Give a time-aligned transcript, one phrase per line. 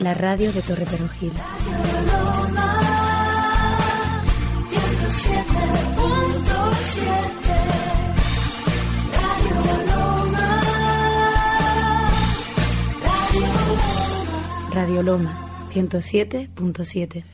[0.00, 1.32] La radio de Torre Perugil.
[14.72, 17.24] Radio Loma 107.7.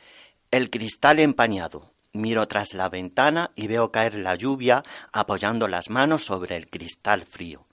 [0.51, 1.91] El cristal empañado.
[2.13, 7.25] Miro tras la ventana y veo caer la lluvia apoyando las manos sobre el cristal
[7.25, 7.67] frío.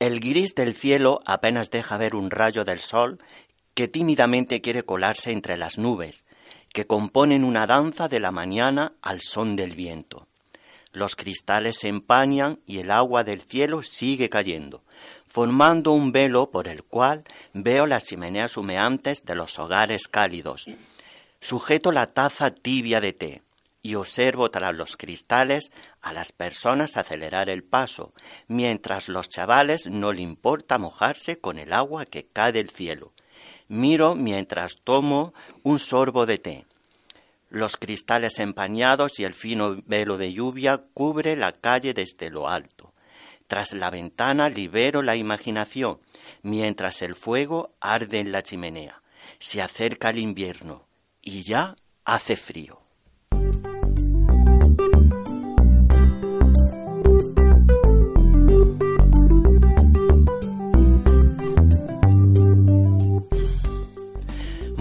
[0.00, 3.20] El gris del cielo apenas deja ver un rayo del sol
[3.74, 6.24] que tímidamente quiere colarse entre las nubes,
[6.72, 10.26] que componen una danza de la mañana al son del viento.
[10.92, 14.84] Los cristales se empañan y el agua del cielo sigue cayendo,
[15.26, 20.66] formando un velo por el cual veo las chimeneas humeantes de los hogares cálidos.
[21.40, 23.42] Sujeto la taza tibia de té
[23.82, 28.14] y observo tras los cristales a las personas acelerar el paso,
[28.46, 33.13] mientras los chavales no le importa mojarse con el agua que cae del cielo.
[33.68, 36.66] Miro mientras tomo un sorbo de té.
[37.50, 42.92] Los cristales empañados y el fino velo de lluvia cubre la calle desde lo alto.
[43.46, 46.00] Tras la ventana libero la imaginación,
[46.42, 49.02] mientras el fuego arde en la chimenea.
[49.38, 50.86] Se acerca el invierno
[51.22, 52.83] y ya hace frío.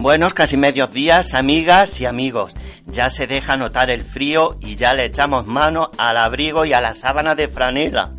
[0.03, 2.55] Buenos casi medios días, amigas y amigos.
[2.85, 6.81] Ya se deja notar el frío y ya le echamos mano al abrigo y a
[6.81, 8.11] la sábana de franela.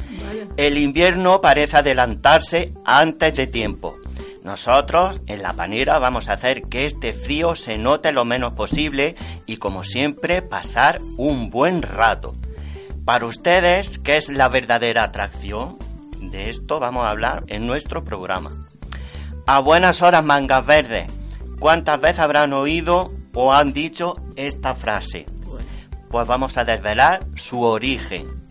[0.56, 3.96] El invierno parece adelantarse antes de tiempo.
[4.42, 9.14] Nosotros, en la panera, vamos a hacer que este frío se note lo menos posible
[9.44, 12.34] y, como siempre, pasar un buen rato.
[13.04, 15.76] Para ustedes, ¿qué es la verdadera atracción?
[16.18, 18.52] De esto vamos a hablar en nuestro programa.
[19.46, 21.08] A buenas horas, mangas verdes.
[21.58, 25.26] ¿Cuántas veces habrán oído o han dicho esta frase?
[26.10, 28.44] Pues vamos a desvelar su origen.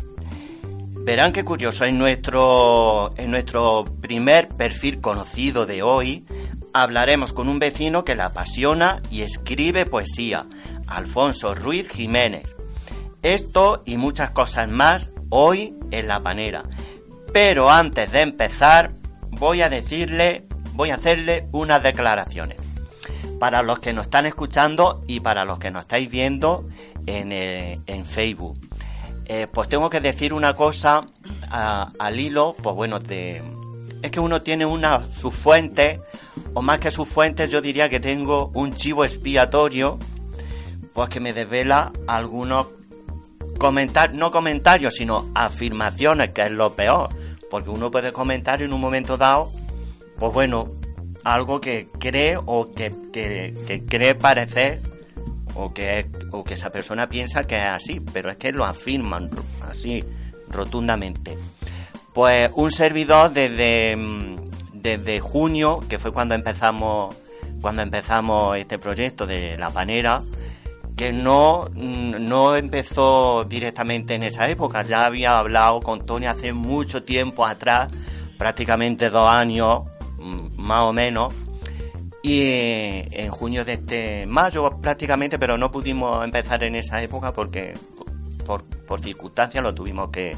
[1.05, 6.25] Verán qué curioso, en nuestro, en nuestro primer perfil conocido de hoy
[6.73, 10.47] hablaremos con un vecino que la apasiona y escribe poesía,
[10.87, 12.55] Alfonso Ruiz Jiménez.
[13.21, 16.63] Esto y muchas cosas más hoy en La Panera.
[17.31, 18.93] Pero antes de empezar,
[19.29, 20.43] voy a decirle,
[20.73, 22.62] voy a hacerle unas declaraciones.
[23.39, 26.65] Para los que nos están escuchando y para los que nos estáis viendo
[27.05, 28.57] en, eh, en Facebook.
[29.25, 31.07] Eh, pues tengo que decir una cosa
[31.49, 33.41] al hilo, pues bueno, de,
[34.01, 36.01] es que uno tiene una sus fuentes,
[36.53, 39.97] o más que sus fuentes, yo diría que tengo un chivo expiatorio,
[40.93, 42.67] pues que me desvela algunos
[43.57, 47.09] comentarios, no comentarios, sino afirmaciones, que es lo peor,
[47.49, 49.51] porque uno puede comentar en un momento dado,
[50.19, 50.69] pues bueno,
[51.23, 54.81] algo que cree o que, que cree parecer
[55.55, 59.29] o que, o que esa persona piensa que es así, pero es que lo afirman
[59.61, 60.03] así
[60.49, 61.37] rotundamente.
[62.13, 67.15] Pues un servidor desde, mm, desde junio, que fue cuando empezamos,
[67.61, 70.21] cuando empezamos este proyecto de la panera,
[70.95, 76.53] que no, mm, no empezó directamente en esa época, ya había hablado con Tony hace
[76.53, 77.91] mucho tiempo atrás,
[78.37, 79.83] prácticamente dos años,
[80.57, 81.33] más o menos,
[82.23, 82.41] y
[83.11, 87.73] en junio de este mayo prácticamente, pero no pudimos empezar en esa época porque
[88.45, 88.63] por,
[89.01, 90.35] circunstancias lo tuvimos que,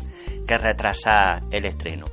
[0.48, 2.06] retrasar el estreno.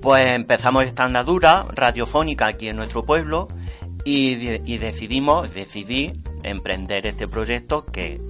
[0.00, 3.48] Pues empezamos esta andadura radiofónica aquí en nuestro pueblo
[4.04, 6.12] y, y decidimos, decidí
[6.42, 8.20] emprender este proyecto que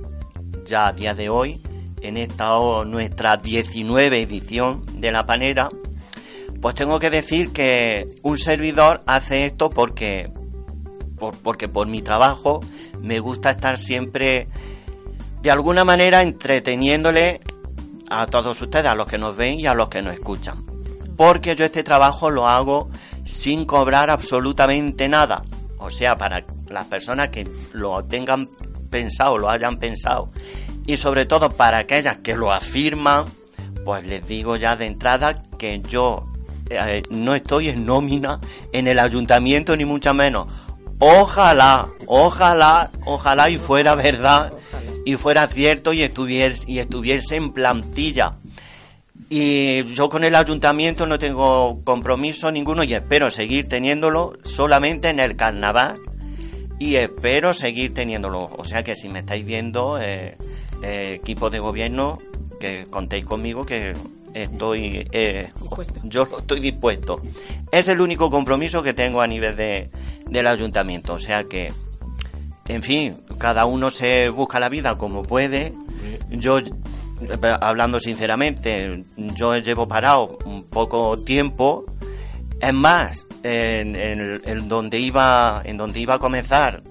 [0.65, 1.61] ya a día de hoy,
[2.01, 2.55] en esta
[2.85, 5.71] nuestra 19 edición de La Panera,
[6.61, 10.31] pues tengo que decir que un servidor hace esto porque,
[11.43, 12.61] porque por mi trabajo
[13.01, 14.49] me gusta estar siempre
[15.41, 17.41] de alguna manera entreteniéndole
[18.11, 20.65] a todos ustedes, a los que nos ven y a los que nos escuchan.
[21.17, 22.91] Porque yo este trabajo lo hago
[23.25, 25.43] sin cobrar absolutamente nada.
[25.79, 28.49] O sea, para las personas que lo tengan
[28.91, 30.31] pensado, lo hayan pensado.
[30.87, 33.27] Y sobre todo para aquellas que lo afirman,
[33.85, 36.30] pues les digo ya de entrada que yo
[36.71, 38.41] eh, no estoy en nómina
[38.73, 40.47] en el ayuntamiento ni mucho menos.
[40.99, 44.53] Ojalá, ojalá, ojalá y fuera verdad
[45.05, 48.37] y fuera cierto y estuviese, y estuviese en plantilla.
[49.29, 55.21] Y yo con el ayuntamiento no tengo compromiso ninguno y espero seguir teniéndolo solamente en
[55.21, 56.01] el carnaval
[56.79, 58.51] y espero seguir teniéndolo.
[58.59, 60.37] O sea que si me estáis viendo, eh,
[60.83, 62.19] eh, equipo de gobierno,
[62.59, 63.95] que contéis conmigo que
[64.35, 65.51] estoy eh,
[66.05, 67.23] yo estoy dispuesto.
[67.71, 69.91] Es el único compromiso que tengo a nivel de,
[70.27, 71.73] del ayuntamiento o sea que
[72.69, 75.73] en fin cada uno se busca la vida como puede.
[76.31, 76.59] Yo
[77.61, 81.85] hablando sinceramente yo llevo parado un poco tiempo.
[82.61, 86.83] Es más en, en donde iba en donde iba a comenzar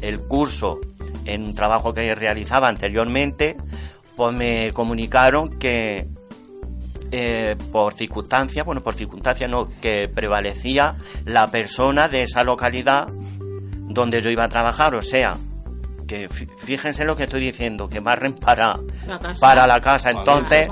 [0.00, 0.80] el curso
[1.24, 3.56] en un trabajo que realizaba anteriormente
[4.18, 6.08] pues me comunicaron que
[7.10, 13.08] eh, por circunstancias, bueno, por circunstancias no, que prevalecía la persona de esa localidad
[13.88, 15.36] donde yo iba a trabajar, o sea,
[16.06, 20.10] que fíjense lo que estoy diciendo, que barren para la casa, para la casa.
[20.10, 20.68] entonces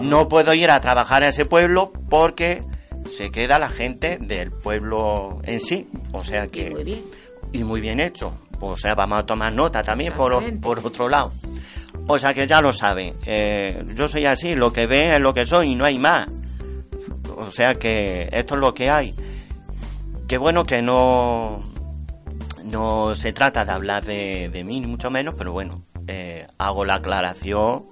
[0.00, 2.62] no puedo ir a trabajar a ese pueblo porque
[3.08, 6.68] se queda la gente del pueblo en sí, o sea que...
[6.68, 7.04] Y muy bien,
[7.52, 11.32] y muy bien hecho, o sea, vamos a tomar nota también por, por otro lado.
[12.08, 13.14] O sea que ya lo saben.
[13.26, 16.28] Eh, yo soy así, lo que ve es lo que soy y no hay más.
[17.36, 19.14] O sea que esto es lo que hay.
[20.28, 21.62] Qué bueno que no,
[22.64, 26.96] no se trata de hablar de, mí, ni mucho menos, pero bueno, eh, hago la
[26.96, 27.86] aclaración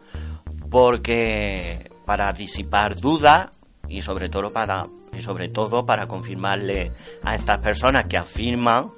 [0.71, 3.51] porque para disipar dudas
[3.89, 6.91] y sobre todo para y sobre todo para confirmarle
[7.23, 8.91] a estas personas que afirman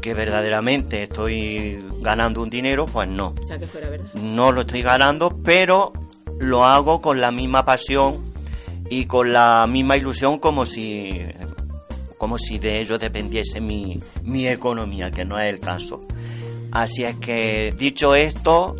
[0.00, 3.34] que verdaderamente estoy ganando un dinero, pues no.
[4.14, 5.92] No lo estoy ganando, pero
[6.38, 8.32] lo hago con la misma pasión
[8.88, 11.22] y con la misma ilusión como si
[12.18, 16.00] como si de ello dependiese mi, mi economía, que no es el caso.
[16.72, 18.76] Así es que dicho esto,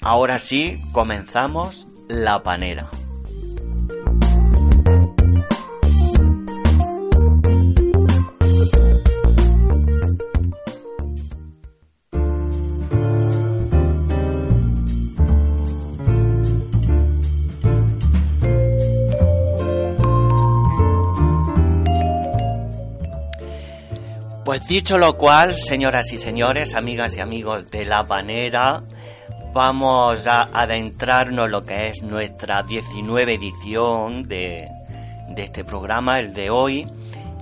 [0.00, 2.88] ahora sí comenzamos la panera.
[24.46, 28.84] Pues dicho lo cual, señoras y señores, amigas y amigos de La Panera,
[29.52, 34.68] vamos a adentrarnos en lo que es nuestra 19 edición de,
[35.30, 36.86] de este programa, el de hoy,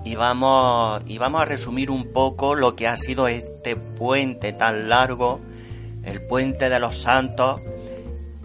[0.03, 4.89] y vamos, y vamos a resumir un poco lo que ha sido este puente tan
[4.89, 5.43] largo,
[6.05, 7.61] el puente de los santos,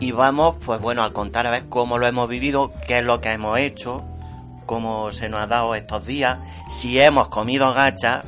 [0.02, 3.22] y vamos, pues bueno, a contar a ver cómo lo hemos vivido, qué es lo
[3.22, 4.04] que hemos hecho,
[4.66, 6.40] cómo se nos ha dado estos días,
[6.70, 8.26] si hemos comido gachas,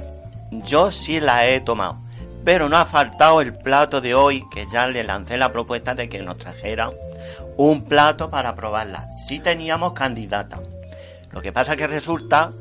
[0.52, 1.98] yo sí la he tomado.
[2.44, 6.10] Pero no ha faltado el plato de hoy, que ya le lancé la propuesta de
[6.10, 6.92] que nos trajera
[7.58, 9.10] un plato para probarla.
[9.28, 10.60] Sí teníamos candidata.
[11.32, 12.52] Lo que pasa que resulta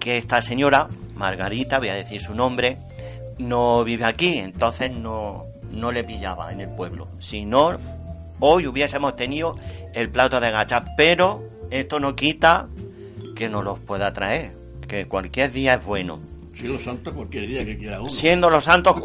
[0.00, 2.78] que esta señora, Margarita, voy a decir su nombre,
[3.38, 7.08] no vive aquí, entonces no, no le pillaba en el pueblo.
[7.18, 7.76] Si no,
[8.40, 9.56] hoy hubiésemos tenido
[9.94, 12.68] el plato de gacha, pero esto no quita
[13.34, 14.56] que nos los pueda traer,
[14.88, 16.20] que cualquier día es bueno.
[16.56, 18.08] Siendo los santos cualquier día que quiera uno.
[18.08, 18.96] Siendo los santos,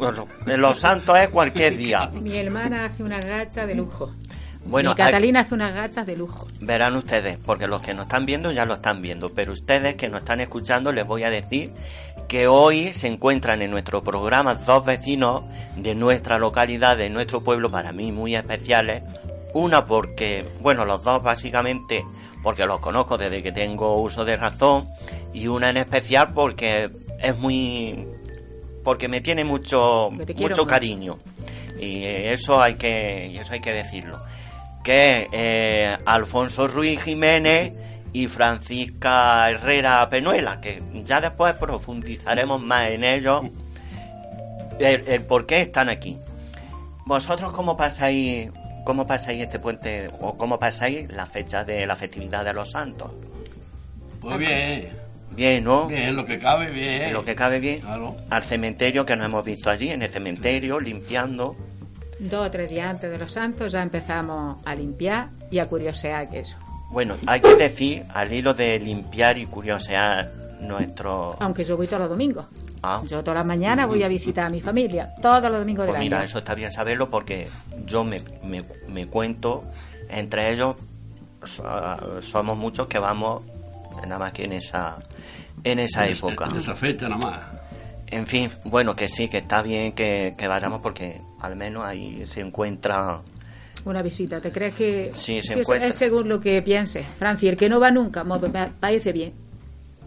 [0.46, 2.08] los santos es cualquier día.
[2.22, 4.14] Mi hermana hace una gacha de lujo.
[4.64, 6.48] Bueno, Mi Catalina hace unas gachas de lujo.
[6.62, 10.08] Verán ustedes, porque los que nos están viendo ya lo están viendo, pero ustedes que
[10.08, 11.72] nos están escuchando les voy a decir
[12.28, 15.44] que hoy se encuentran en nuestro programa dos vecinos
[15.76, 19.04] de nuestra localidad, de nuestro pueblo, para mí muy especiales.
[19.54, 22.06] Una porque, bueno, los dos básicamente
[22.42, 24.90] porque los conozco desde que tengo uso de razón
[25.34, 26.90] y una en especial porque
[27.22, 28.08] es muy
[28.84, 31.20] porque me tiene mucho mucho cariño.
[31.80, 34.20] Y eso hay que eso hay que decirlo.
[34.84, 37.74] Que eh, Alfonso Ruiz Jiménez
[38.14, 43.42] y Francisca Herrera Penuela que ya después profundizaremos más en ello
[44.80, 46.18] el, por qué están aquí.
[47.06, 48.50] Vosotros cómo pasáis
[48.84, 53.12] cómo pasáis este puente o cómo pasáis la fecha de la festividad de los santos
[54.22, 54.90] pues bien
[55.36, 55.88] Bien, ¿no?
[55.88, 57.14] Bien, lo que cabe bien.
[57.14, 57.82] Lo que cabe bien.
[58.30, 61.56] Al cementerio que nos hemos visto allí, en el cementerio, limpiando.
[62.20, 66.30] Dos o tres días antes de los santos ya empezamos a limpiar y a curiosear
[66.30, 66.58] que eso.
[66.92, 71.38] Bueno, hay que decir, al hilo de limpiar y curiosear nuestro...
[71.40, 72.46] Aunque yo voy todos los domingos.
[72.84, 73.02] Ah.
[73.08, 76.04] Yo todas las mañanas voy a visitar a mi familia, todos los domingos pues del
[76.04, 77.48] mira, eso está bien saberlo porque
[77.86, 79.64] yo me, me, me cuento,
[80.10, 80.76] entre ellos
[82.22, 83.44] somos muchos que vamos
[84.04, 84.98] nada más que en esa
[85.64, 86.48] en esa época.
[86.50, 87.40] En esa fecha nada más.
[88.08, 92.26] En fin, bueno, que sí, que está bien que, que vayamos porque al menos ahí
[92.26, 93.22] se encuentra...
[93.86, 95.88] Una visita, ¿te crees que Sí, se encuentra.
[95.88, 97.06] es según lo que pienses?
[97.06, 98.38] Franci, el que no va nunca, me
[98.80, 99.34] parece bien.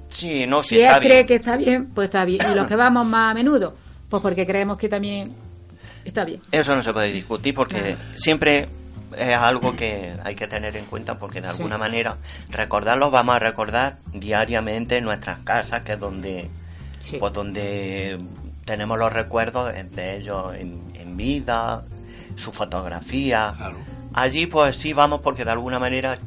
[0.09, 2.41] Sí, no, si él cree que está bien, pues está bien.
[2.53, 3.75] Y los que vamos más a menudo,
[4.09, 5.33] pues porque creemos que también
[6.05, 6.41] está bien.
[6.53, 8.69] Eso no se puede discutir porque siempre
[9.19, 11.57] es algo que hay que tener en cuenta porque de Sí.
[11.57, 12.17] alguna manera
[12.51, 16.49] recordarlo vamos a recordar diariamente en nuestras casas que es donde
[17.01, 17.19] Sí.
[17.19, 18.19] pues donde
[18.65, 21.83] tenemos los recuerdos de ellos en, en vida
[22.37, 23.77] su fotografía Claro.
[24.15, 26.19] allí pues sí vamos porque de alguna manera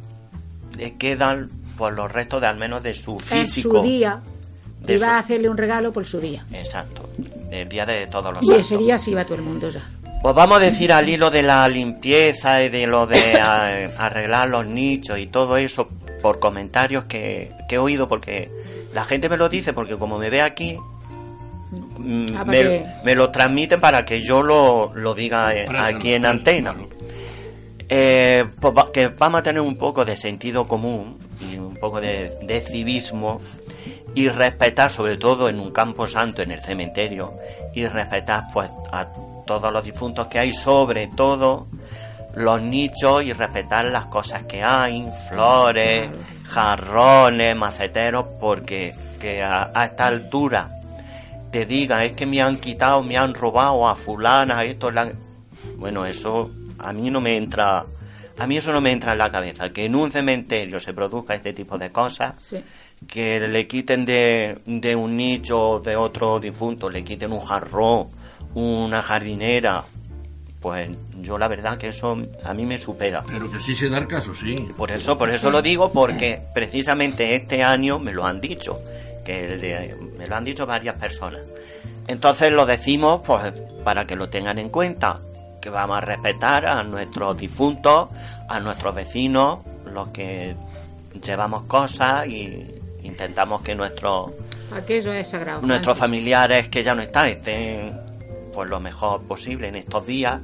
[0.78, 4.20] eh, quedan pues los restos de al menos de su En físico su día,
[4.82, 6.46] de y va su- a hacerle un regalo por su día.
[6.54, 7.10] exacto
[7.50, 9.82] el día de todos los Y santos ese día sí va todo el mundo ya.
[10.28, 14.50] Pues vamos a decir al hilo de la limpieza y de lo de a- arreglar
[14.50, 15.88] los nichos y todo eso
[16.22, 18.52] por comentarios que, que he oído porque
[18.94, 20.78] la gente me lo dice porque como me ve aquí
[21.98, 22.44] mm, Ah,
[23.06, 26.76] me, lo transmiten para que yo lo, lo diga eh, aquí en antena.
[27.88, 31.20] Eh, pues va- que vamos a tener un poco de sentido común
[31.50, 33.40] y un poco de, de civismo
[34.14, 37.36] y respetar sobre todo en un campo santo en el cementerio
[37.74, 39.08] y respetar pues a
[39.48, 41.66] todos los difuntos que hay sobre todo
[42.36, 46.12] los nichos y respetar las cosas que hay flores
[46.44, 50.70] jarrones maceteros porque que a, a esta altura
[51.52, 55.14] te diga es que me han quitado me han robado a fulana esto la han-".
[55.78, 57.86] bueno eso a mí no me entra
[58.38, 61.34] a mí eso no me entra en la cabeza que en un cementerio se produzca
[61.34, 62.64] este tipo de cosas Sí.
[63.08, 68.08] que le quiten de, de un nicho de otro difunto, le quiten un jarrón,
[68.58, 69.84] una jardinera,
[70.62, 70.90] pues
[71.22, 73.24] yo la verdad que eso a mí me supera.
[73.28, 74.56] Pero que sí se da el caso, sí.
[74.76, 78.82] Por eso, por eso lo digo, porque precisamente este año me lo han dicho,
[79.24, 81.42] que de- me lo han dicho varias personas.
[82.08, 85.20] Entonces lo decimos pues para que lo tengan en cuenta,
[85.62, 88.10] que vamos a respetar a nuestros difuntos,
[88.50, 89.60] a nuestros vecinos,
[89.94, 90.56] los que
[91.24, 92.66] llevamos cosas y
[93.04, 94.32] intentamos que nuestros
[94.74, 95.62] Aquello es sagrado.
[95.66, 98.00] nuestros familiares que ya no están estén
[98.58, 100.40] pues lo mejor posible en estos días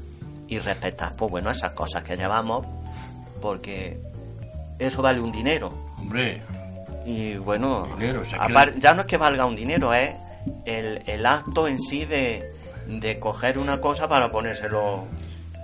[0.48, 2.63] y respetar pues bueno esas cosas que llevamos
[3.41, 3.98] porque
[4.77, 6.43] eso vale un dinero Hombre,
[7.08, 10.12] y bueno Dinero, o sea, que- apar- ya no es que valga un dinero es
[10.65, 12.51] el, el acto en sí de,
[12.86, 15.05] de coger una cosa para ponérselo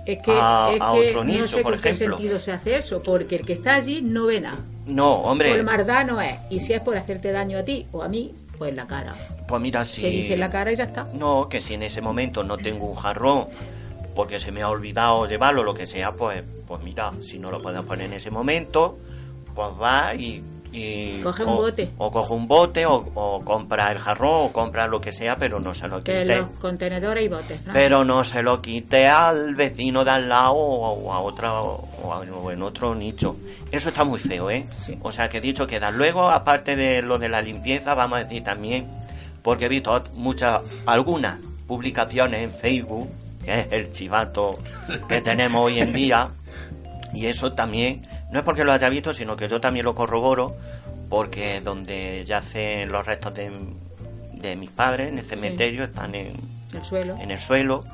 [0.04, 2.16] Es que, a- es a que otro no nicho, sé por con qué ejemplo.
[2.16, 4.58] sentido se hace eso, porque el que está allí no ve nada.
[4.88, 6.34] no hombre Por maldad no es.
[6.50, 9.14] Y si es por hacerte daño a ti o a mí, pues la cara.
[9.48, 11.08] pues mira si Se dice la cara y ya está.
[11.14, 13.46] No, que si en ese momento no tengo un jarrón
[14.14, 17.62] porque se me ha olvidado llevarlo, lo que sea, pues, pues mira, si no lo
[17.62, 18.98] puedo poner en ese momento,
[19.54, 20.42] pues va y...
[20.72, 21.90] y- Coge un o- bote.
[21.98, 25.58] O coge un bote, o, o compra el jarrón, o compra lo que sea, pero
[25.60, 26.36] no se lo Que quite.
[26.38, 27.60] los contenedores y botes.
[27.72, 32.20] Pero no se lo quite al vecino de al lado o, a otra o, a-
[32.20, 33.36] o en otro nicho.
[33.70, 34.66] Eso está muy feo, ¿eh?
[34.78, 34.98] Sí.
[35.02, 35.90] O sea que dicho queda.
[35.90, 38.86] Luego, aparte de lo de la limpieza, vamos a decir también,
[39.42, 43.08] porque he visto muchas, algunas publicaciones en Facebook,
[43.44, 44.58] que es el chivato
[45.08, 46.28] que tenemos hoy en día,
[47.12, 50.54] y eso también, no es porque lo haya visto, sino que yo también lo corroboro,
[51.08, 53.50] porque donde yacen los restos de,
[54.34, 56.34] de mis padres, en el cementerio, están en,
[56.72, 57.16] El suelo.
[57.20, 57.84] en el suelo.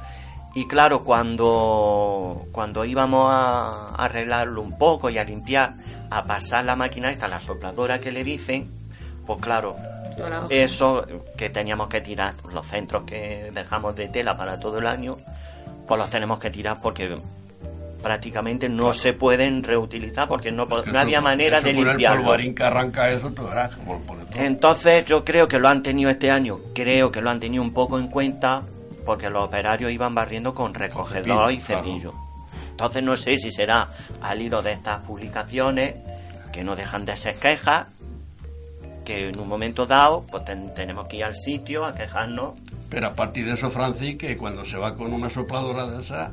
[0.55, 5.75] Y claro, cuando, cuando íbamos a arreglarlo un poco y a limpiar,
[6.11, 8.71] a pasar la máquina esta, la sopladora que le dicen,
[9.27, 9.77] pues claro,
[10.49, 11.07] eso
[11.37, 15.19] que teníamos que tirar, los centros que dejamos de tela para todo el año,
[15.87, 17.19] pues los tenemos que tirar porque
[18.03, 22.23] prácticamente no se pueden reutilizar porque no, eso- había manera eso de el limpiarlo.
[22.23, 24.43] polvarín que arranca eso, tú verás como pone todo.
[24.43, 27.73] Entonces yo creo que lo han tenido este año, creo que lo han tenido un
[27.73, 28.63] poco en cuenta
[29.05, 32.13] porque los operarios iban barriendo con recogedor y cepillo.
[32.71, 33.89] Entonces no sé si será
[34.21, 35.95] al hilo de estas publicaciones
[36.53, 37.87] que no dejan de ser quejas,
[39.05, 42.55] que en un momento dado pues ten- tenemos que ir al sitio a quejarnos.
[42.91, 46.33] Pero a partir de eso, Francis, que cuando se va con una sopladora de esa,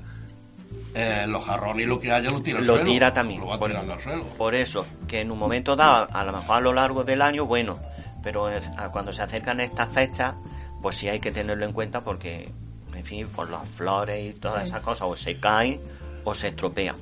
[0.95, 2.89] eh, los jarrones y lo que haya lo tira al Lo suelo.
[2.91, 3.41] tira también.
[3.41, 4.23] Lo va Por- tirando al suelo.
[4.37, 7.45] Por eso, que en un momento dado, a lo mejor a lo largo del año,
[7.45, 7.79] bueno,
[8.23, 8.49] pero
[8.91, 10.35] cuando se acercan estas fechas,
[10.81, 12.49] pues sí hay que tenerlo en cuenta porque,
[12.95, 14.69] en fin, por las flores y todas Sí.
[14.69, 15.81] esas cosas, o se caen
[16.23, 16.95] o se estropean.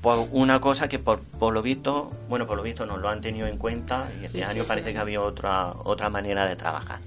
[0.00, 3.20] Pues una cosa que por, por lo visto, bueno, por lo visto no lo han
[3.20, 4.94] tenido en cuenta y este Sí, año sí, parece sí.
[4.94, 6.98] que había otra, otra manera de trabajar.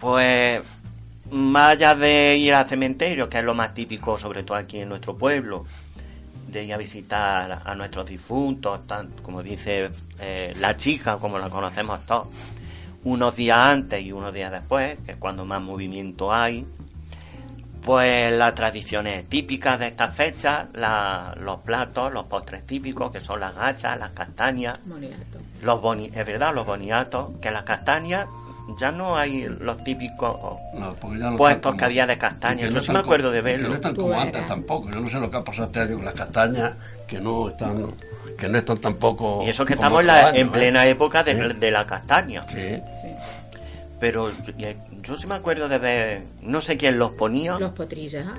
[0.00, 0.64] Pues
[1.30, 4.88] más allá de ir al cementerio, que es lo más típico, sobre todo aquí en
[4.88, 5.64] nuestro pueblo,
[6.48, 8.80] de ir a visitar a nuestros difuntos,
[9.22, 12.26] como dice eh, la chica, como la conocemos todos,
[13.04, 16.66] unos días antes y unos días después, que es cuando más movimiento hay.
[17.82, 23.40] Pues las tradiciones típicas de esta fecha, la- los platos, los postres típicos, que son
[23.40, 25.38] las gachas, las castañas, Moniato.
[25.62, 28.26] los boni es verdad, los boniatos, que las castañas
[28.78, 30.36] ya no hay los típicos
[30.74, 32.68] No, no puestos que había de castañas.
[32.68, 33.68] que no Yo sí me acuerdo de que verlo.
[33.70, 34.26] no están como eras.
[34.26, 34.90] antes tampoco.
[34.90, 36.72] Yo no sé lo que ha pasado este año con las castañas,
[37.06, 37.92] que no están,
[38.38, 39.42] que no están tampoco.
[39.44, 40.50] Y eso que estamos la- en ¿eh?
[40.50, 41.56] plena época de, Sí.
[41.58, 42.44] de la castaña.
[42.48, 42.76] Sí.
[43.00, 43.08] Sí.
[43.98, 44.66] Pero yo,
[45.02, 48.38] yo sí me acuerdo de ver, no sé quién los ponía, Los potrillas, ¿ah?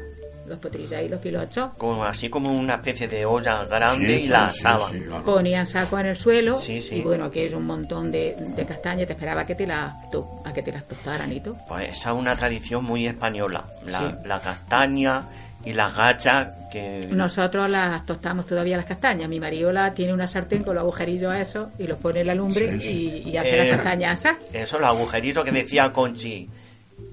[0.51, 1.71] Los potrillas y los pilochos.
[1.77, 4.91] como, así como una especie de olla grande Sí, y sí, la sí, asaban.
[4.93, 5.23] sí, claro.
[5.25, 6.95] Ponían saco en el suelo Sí, sí.
[6.95, 10.41] y bueno, que es un montón de, de castañas, te esperaba que te las to-
[10.45, 11.57] a que te las tostaran y todo.
[11.67, 13.65] Pues esa es una tradición muy española.
[13.85, 14.15] La, Sí.
[14.25, 15.23] la castaña
[15.65, 17.07] y las gachas que...
[17.11, 19.29] Nosotros las tostamos todavía las castañas.
[19.29, 22.27] Mi marido la tiene una sartén con los agujerillos a eso y los pone en
[22.27, 23.21] la lumbre Sí, sí.
[23.25, 24.37] Y, y hace Eh, las castañas asas.
[24.53, 26.49] Eso, los agujeritos que decía Conchi.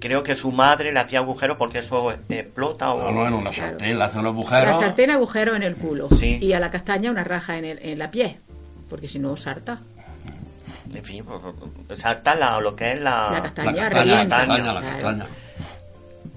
[0.00, 3.10] Creo que su madre le hacía agujeros porque eso explota o...
[3.10, 3.70] No, no, en una Claro.
[3.70, 4.78] sartén, le hacen los La agujeros.
[4.78, 6.38] sartén agujero en el culo Sí.
[6.40, 8.38] y a la castaña una raja en, el, en la pie,
[8.88, 9.80] porque si no sarta.
[10.94, 11.38] En fin, pues,
[11.86, 13.10] pues, salta la- lo que es la...
[13.10, 14.90] La La castaña castaña, la castaña, la Claro.
[14.92, 15.26] castaña.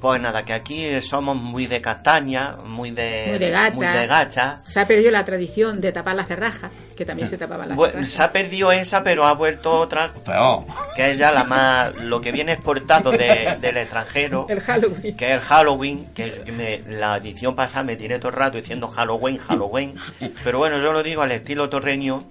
[0.01, 3.25] Pues nada, que aquí somos muy de castaña, muy de...
[3.29, 3.75] Muy de gacha.
[3.75, 4.61] muy de gacha.
[4.63, 6.71] Se ha perdido la tradición de tapar las cerrajas,
[7.01, 8.09] que también se tapaban las Bu- cerrajas.
[8.11, 10.65] se ha perdido esa, pero ha vuelto otra, Peor.
[10.95, 11.95] que es ya la más...
[11.95, 15.17] Lo que viene exportado de- del extranjero, El Halloween.
[15.17, 18.87] que es el Halloween, que me- la edición pasada me tiré todo el rato diciendo
[18.89, 19.95] Halloween, Halloween.
[20.43, 22.23] Pero bueno, yo lo digo al estilo torreño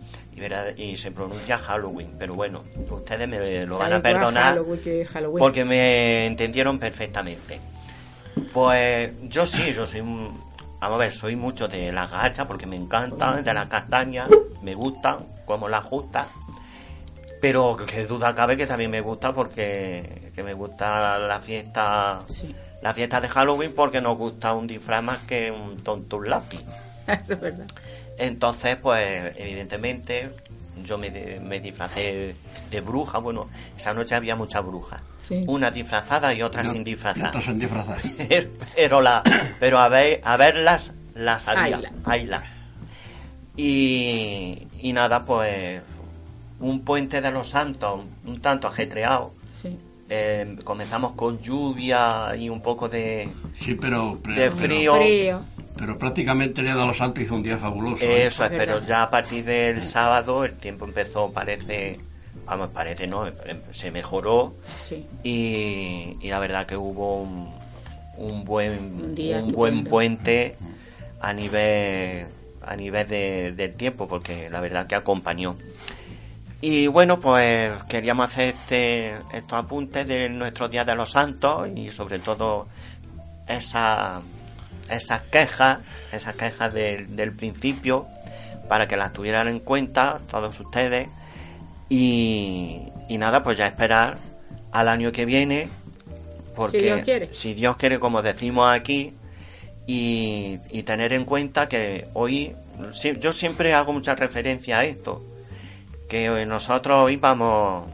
[0.77, 2.13] y, se pronuncia Halloween.
[2.19, 5.39] Pero bueno, ustedes me lo van a perdonar Halloween que Halloween.
[5.41, 7.59] porque me entendieron perfectamente.
[8.53, 10.41] Pues yo sí, yo soy un-
[10.81, 14.31] Vamos a ver, soy mucho de las gachas porque me encantan, de las castañas,
[14.63, 16.27] me gustan, como las justas.
[17.41, 22.55] Pero que duda cabe que también me gusta porque que me gusta la fiesta Sí,
[22.83, 26.61] la fiesta de Halloween porque nos gusta un disfraz más que un tonto un lápiz.
[27.07, 27.67] eso es verdad.
[28.19, 30.31] Entonces, pues evidentemente
[30.85, 32.35] yo me, de- me disfracé
[32.71, 33.19] de bruja.
[33.19, 35.01] Bueno, esa noche había muchas brujas.
[35.19, 35.45] Sí.
[35.47, 37.29] Una disfrazada y otra No, sin disfrazar.
[37.29, 37.99] otros sin disfrazar.
[38.77, 39.23] pero la
[39.61, 42.43] pero a ver a verlas las había hayla.
[43.57, 45.83] y y nada pues
[46.61, 49.77] un puente de los santos un tanto ajetreado Sí.
[50.09, 54.19] Eh, comenzamos con lluvia y un poco de Sí, pero.
[54.25, 54.51] De.
[54.51, 54.95] Frío.
[55.77, 58.05] Pero prácticamente el Día de los Santos hizo un día fabuloso.
[58.05, 58.27] ¿eh?
[58.27, 61.99] eso es Es pero ya a partir del sábado el tiempo empezó parece
[62.45, 63.31] vamos parece no
[63.71, 65.07] se mejoró Sí.
[65.23, 67.51] y, y la verdad que hubo un,
[68.17, 68.73] un buen
[69.05, 70.57] Un día un buen puente
[71.21, 72.27] a nivel
[72.63, 75.57] a nivel de, del tiempo porque la verdad que acompañó
[76.61, 81.91] y bueno pues queríamos hacer este, estos apuntes de nuestro día de los santos y
[81.91, 82.67] sobre todo
[83.49, 84.21] esa,
[84.91, 85.79] esas quejas
[86.13, 88.07] esas quejas del- del principio
[88.69, 91.09] para que las tuvieran en cuenta todos ustedes
[91.89, 94.17] y, y nada, pues ya esperar
[94.73, 95.69] al año que viene.
[96.55, 97.29] Porque Si Dios quiere.
[97.35, 99.13] si Dios quiere, como decimos aquí,
[99.87, 102.55] y, y tener en cuenta que hoy,
[103.21, 105.23] yo siempre hago mucha referencia a esto,
[106.09, 107.87] que nosotros hoy vamos,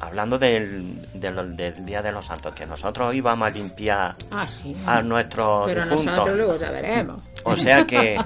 [0.00, 4.46] hablando del, del, del Día de los Santos, que nosotros hoy vamos a limpiar Ah,
[4.48, 4.74] sí.
[4.86, 6.06] a nuestros Pero difuntos.
[6.06, 7.22] nosotros luego.
[7.44, 8.18] O sea que,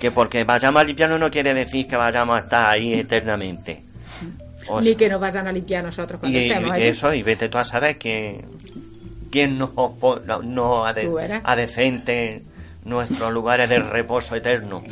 [0.00, 3.84] que porque vayamos a limpiarnos no quiere decir que vayamos a estar ahí eternamente.
[4.68, 7.48] O Ni que nos vayan a limpiar nosotros cuando y, estemos y eso, y vete
[7.48, 8.44] tú a saber quién,
[9.30, 12.42] quién nos, no, no ade- adecente
[12.84, 14.82] nuestros lugares de reposo eterno.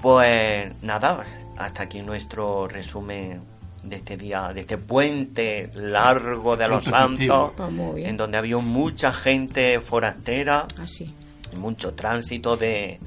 [0.00, 1.24] Pues nada,
[1.56, 3.40] hasta aquí nuestro resumen
[3.84, 8.08] de este día, de este puente largo de los santos, Pues bien.
[8.10, 11.12] en donde había mucha gente forastera Así.
[11.52, 12.98] y mucho tránsito de,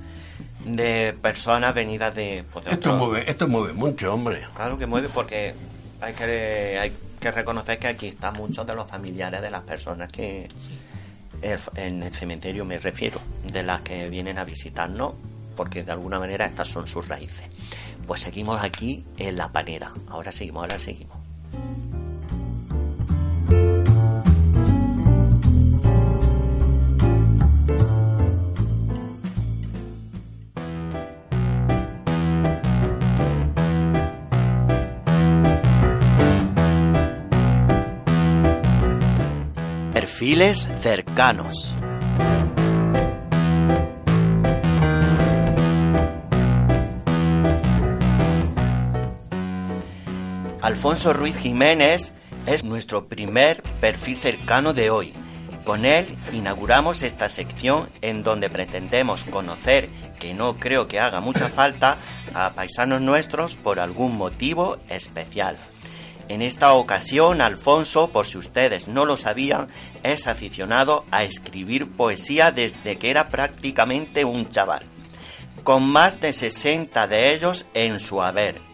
[0.66, 4.46] de personas venidas de, pues, de Esto otros- mueve, esto mueve mucho, hombre.
[4.56, 5.54] Claro que mueve porque
[6.02, 10.12] hay que, hay que reconocer que aquí están muchos de los familiares de las personas
[10.12, 10.48] que
[11.42, 13.20] el- en el cementerio me refiero,
[13.52, 15.14] de las que vienen a visitarnos,
[15.56, 17.50] porque de alguna manera estas son sus raíces.
[18.08, 19.92] Pues seguimos aquí en la panera.
[20.08, 21.18] Ahora seguimos, ahora seguimos.
[39.94, 41.76] Perfiles cercanos.
[50.68, 52.12] Alfonso Ruiz Jiménez
[52.46, 55.14] es nuestro primer perfil cercano de hoy.
[55.64, 59.88] Con él inauguramos esta sección en donde pretendemos conocer,
[60.20, 61.96] que no creo que haga mucha falta,
[62.34, 65.56] a paisanos nuestros por algún motivo especial.
[66.28, 69.70] En esta ocasión, Alfonso, por si ustedes no lo sabían,
[70.04, 74.84] es aficionado a escribir poesía desde que era prácticamente un chaval,
[75.64, 78.67] con más de 60 de ellos en su haber.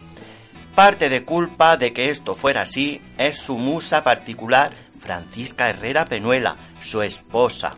[0.75, 6.55] Parte de culpa de que esto fuera así es su musa particular, Francisca Herrera Penuela,
[6.79, 7.75] su esposa.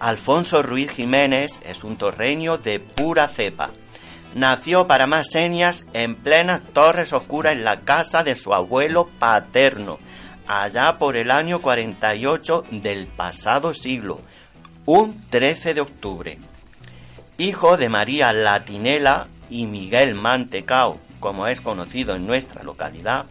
[0.00, 3.70] Alfonso Ruiz Jiménez es un torreño de pura cepa.
[4.34, 9.98] Nació para más señas en plenas Torres Oscuras en la casa de su abuelo paterno,
[10.46, 14.20] allá por el año 48 del pasado siglo,
[14.84, 16.38] un 13 de octubre.
[17.38, 23.26] Hijo de María Latinela y Miguel Mantecao, como es conocido en nuestra localidad,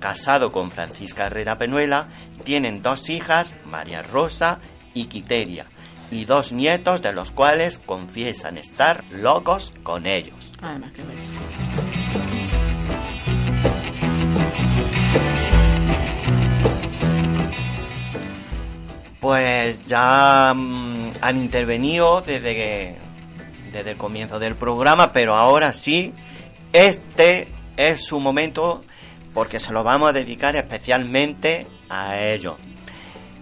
[0.00, 2.08] casado con Francisca Herrera Penuela,
[2.44, 4.58] tienen dos hijas, María Rosa
[4.94, 5.66] y Quiteria,
[6.10, 10.52] y dos nietos de los cuales confiesan estar locos con ellos.
[10.62, 10.92] Además.
[19.20, 22.96] Pues ya mm, han intervenido desde que
[23.72, 26.12] desde el comienzo del programa, pero ahora sí,
[26.72, 28.84] este es su momento
[29.34, 32.56] porque se lo vamos a dedicar especialmente a ellos.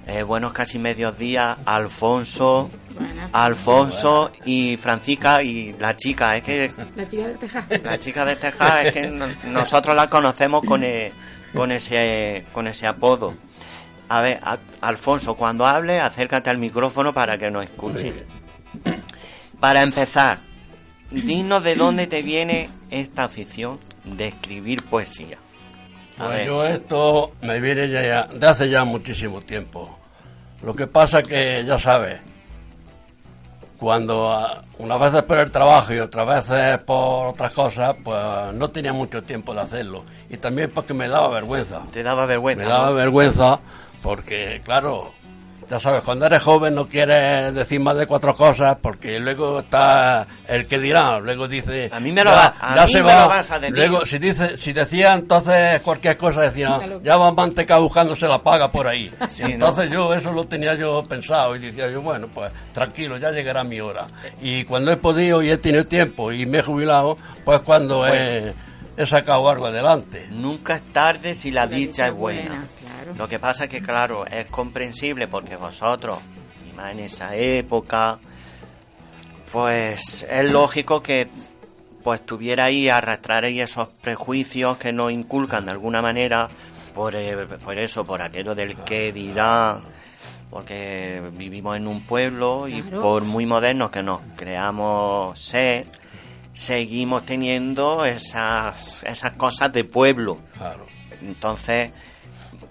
[0.06, 3.28] Eh, buenos casi medios días, Alfonso, Buena.
[3.32, 7.66] Alfonso y Francisca y la chica, es que La chica del teja.
[7.84, 11.12] la chica de Texas es que no- nosotros la conocemos con, e-
[11.54, 13.34] con ese con ese apodo.
[14.08, 18.12] A ver, a- Alfonso, cuando hable, acércate al micrófono para que nos escuche.
[19.60, 20.40] Para empezar,
[21.10, 25.38] dinos de dónde te viene esta afición de escribir poesía.
[26.18, 26.46] A Pues ver.
[26.46, 29.98] yo esto me viene ya, ya- de hace ya muchísimo tiempo.
[30.62, 32.20] Lo que pasa que, ya sabes,
[33.78, 38.70] cuando ah, unas veces por el trabajo y otras veces por otras cosas, pues no
[38.70, 40.04] tenía mucho tiempo de hacerlo.
[40.28, 41.82] Y también porque me daba vergüenza.
[41.90, 42.64] Te daba vergüenza.
[42.64, 42.94] Me daba ¿no?
[42.96, 43.60] vergüenza
[44.02, 45.14] porque, claro,
[45.70, 50.26] ya sabes, cuando eres joven no quieres decir más de cuatro cosas porque luego está
[50.48, 51.88] el que dirá, luego dice...
[51.92, 53.22] A mí me lo ya- va- a ya mí se me va.
[53.22, 53.76] lo vas a decir.
[53.76, 58.72] Luego, si, dice, si decía entonces cualquier cosa, decía, ya va manteca buscándose la paga
[58.72, 59.12] por ahí.
[59.28, 63.30] Sí, entonces yo eso lo tenía yo pensado y decía yo, bueno, pues tranquilo, ya
[63.30, 64.06] llegará mi hora.
[64.42, 68.52] Y cuando he podido y he tenido tiempo y me he jubilado, pues cuando he,
[68.96, 70.26] he sacado algo adelante.
[70.30, 72.66] Nunca es tarde si la, La dicha es buena.
[73.02, 73.14] Claro.
[73.16, 76.18] Lo que pasa es que, claro, es comprensible porque vosotros,
[76.68, 78.18] y más en esa época,
[79.52, 81.28] pues es lógico que
[82.02, 86.48] pues tuvierais, arrastraréis esos prejuicios que nos inculcan de alguna manera
[86.94, 89.80] por, eh, por eso, por aquello del que dirá,
[90.48, 93.02] porque vivimos en un pueblo y Claro.
[93.02, 95.86] por muy modernos que nos creamos ser,
[96.54, 100.38] seguimos teniendo esas, esas cosas de pueblo.
[100.56, 100.86] Claro.
[101.20, 101.90] Entonces,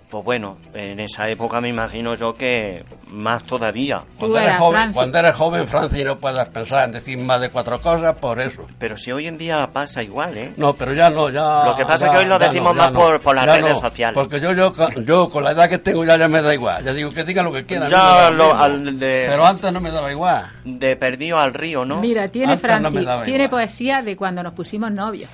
[0.09, 4.03] pues bueno, en esa época me imagino yo que más todavía.
[4.17, 4.95] Cuando eres, joven, Francis.
[4.95, 8.65] cuando eres joven, Francis, no puedes pensar en decir más de cuatro cosas por eso.
[8.79, 10.53] Pero si hoy en día pasa igual, ¿eh?
[10.57, 11.63] No, pero ya no, ya...
[11.65, 13.73] Lo que pasa ya- es que hoy lo decimos no, más por- por las redes
[13.73, 14.15] no, sociales.
[14.15, 14.71] Porque yo, yo,
[15.05, 16.83] yo con la edad que tengo ya, ya me da igual.
[16.83, 17.89] Ya digo que digan lo que quieran.
[17.91, 20.51] Ya lo- al de- Pero antes no me daba igual.
[20.65, 22.01] De perdido al río, ¿no?
[22.01, 23.49] Mira, tiene daba tiene igual.
[23.49, 25.29] poesía de cuando nos pusimos novios.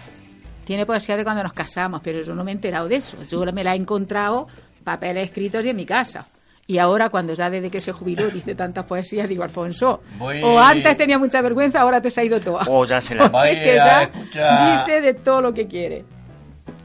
[0.66, 3.18] Tiene poesía de cuando nos casamos, pero yo no me he enterado de eso.
[3.30, 4.48] Yo me la he encontrado
[4.86, 6.26] papeles escritos y en mi casa.
[6.68, 10.58] Y ahora, cuando ya desde que se jubiló dice tantas poesías, digo, Alfonso, Voy- o
[10.60, 12.64] antes tenía mucha vergüenza, ahora te se ha ido toda.
[12.70, 13.28] Oh, ya se la...
[13.30, 16.06] Voy Es que a ya escuchar dice de todo lo que quiere.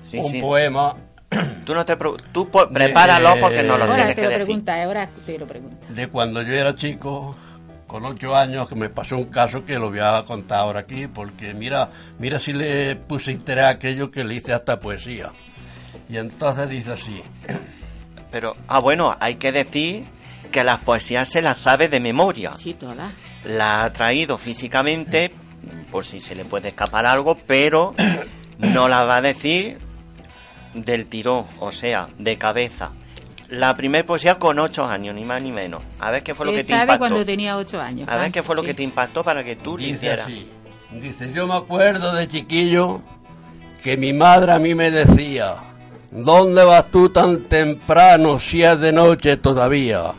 [0.05, 0.41] Sí, un sí.
[0.41, 0.97] poema
[1.65, 1.97] Tú no te...
[2.33, 4.45] Tú prepáralo porque no lo Ahora tienes te que lo decir.
[4.47, 5.87] pregunta, ahora te lo pregunta.
[5.89, 7.37] de cuando yo era chico,
[7.87, 11.07] con ocho años, que me pasó un caso que lo voy a contar ahora aquí,
[11.07, 15.31] porque mira, mira si le puse interés a aquello que le hice hasta poesía.
[16.09, 17.23] Y entonces dice así,
[18.31, 20.07] Pero, ah, bueno, hay que decir
[20.51, 22.53] que las poesías se las sabe de memoria.
[22.57, 23.13] Sí, todas.
[23.45, 25.33] la ha traído físicamente
[25.91, 27.95] por si se le puede escapar algo, pero
[28.59, 29.79] no la va a decir
[30.75, 32.93] del tirón, o sea, de cabeza.
[33.49, 35.83] La primer poesía con ocho años, ni más ni menos.
[35.99, 36.99] A ver qué fue lo que te impactó.
[36.99, 38.09] cuando tenía ocho años.
[38.09, 40.27] A ver qué fue lo que te impactó para que tú lo dice hicieras.
[40.27, 40.49] así,
[40.93, 43.03] dice, yo me acuerdo de chiquillo
[43.83, 45.57] que mi madre a mí me decía,
[46.11, 50.13] ¿dónde vas tú tan temprano si es de noche todavía?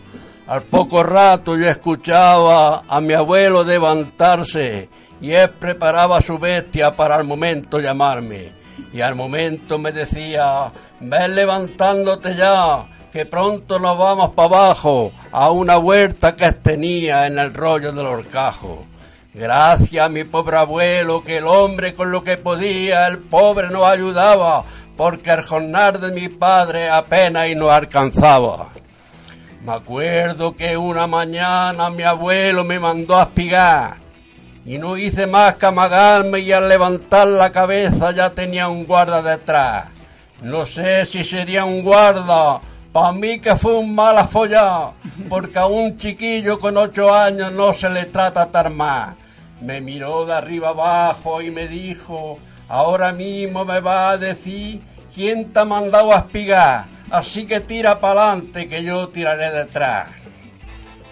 [0.47, 4.89] Al poco rato yo escuchaba a mi abuelo levantarse
[5.21, 8.51] y él preparaba su bestia para al momento llamarme.
[8.93, 15.51] Y al momento me decía ven levantándote ya, que pronto nos vamos para abajo, a
[15.51, 18.85] una huerta que tenía en el rollo del horcajo.
[19.33, 23.85] Gracias a mi pobre abuelo, que el hombre con lo que podía, el pobre no
[23.85, 24.65] ayudaba,
[24.97, 28.69] porque el jornal de mi padre apenas y no alcanzaba.
[29.63, 33.97] Me acuerdo que una mañana mi abuelo me mandó a espigar
[34.65, 39.21] y no hice más que amagarme y al levantar la cabeza ya tenía un guarda
[39.21, 39.85] detrás.
[40.41, 44.95] No sé si sería un guarda, para mí que fue un mala follado,
[45.29, 49.15] porque a un chiquillo con ocho años no se le trata tan más.
[49.61, 52.39] Me miró de arriba abajo y me dijo,
[52.71, 54.79] ahora mismo me va a decir
[55.13, 60.07] quién te ha mandado a espigar, así que tira para adelante que yo tiraré detrás.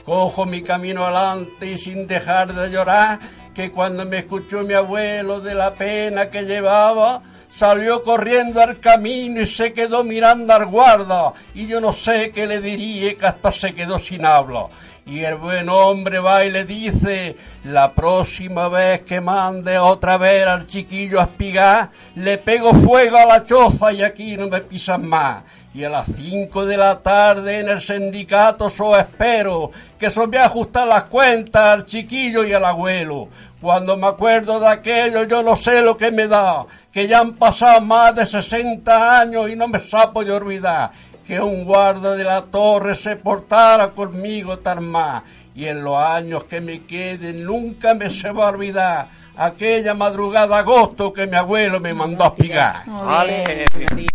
[0.06, 3.20] Cojo mi camino adelante y sin dejar de llorar,
[3.54, 9.42] que cuando me escuchó mi abuelo de la pena que llevaba, salió corriendo al camino
[9.42, 13.52] y se quedó mirando al guarda, y yo no sé qué le diría que hasta
[13.52, 14.70] se quedó sin habla.
[15.06, 20.46] Y el buen hombre va y le dice, la próxima vez que mande otra vez
[20.46, 25.08] al chiquillo a espigar, le pego fuego a la choza y aquí no me pisan
[25.08, 25.44] más.
[25.74, 30.38] Y a las cinco de la tarde en el sindicato so espero, que se me
[30.38, 33.30] ajustar las cuentas al chiquillo y al abuelo.
[33.62, 37.34] Cuando me acuerdo de aquello yo no sé lo que me da, que ya han
[37.34, 40.92] pasado más de 60 años y no me sapo de olvidar
[41.30, 45.22] que un guarda de la torre se portara conmigo tan más.
[45.54, 50.48] Y en los años que me queden nunca me se va a olvidar aquella madrugada
[50.48, 52.78] de agosto que mi abuelo me mandó a espigar.
[53.06, 53.44] Ale.
[53.46, 54.08] Darío.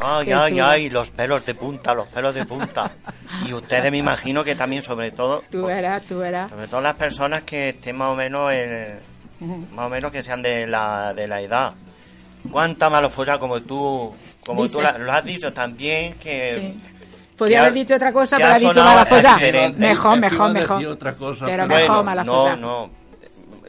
[0.00, 2.90] Ay, ay, ay, los pelos de punta, los pelos de punta.
[3.46, 6.50] Y ustedes me imagino que también, sobre todo, Tú verás, tú verás.
[6.50, 8.98] sobre todo las personas que estén más o menos, en-
[9.72, 11.72] más o menos que sean de la, de la edad.
[12.50, 14.12] ¿Cuánta malofolla como tú,
[14.46, 14.82] como tú Dice.
[14.92, 16.90] la- lo has dicho también que Sí.
[17.36, 19.04] Podría Ya- haber dicho otra cosa, pero ha dicho mala.
[19.76, 20.86] Mejor, mejor, mejor.
[20.86, 22.56] otra cosa, Pero pero- mejor bueno, mala no, folla.
[22.56, 22.90] no.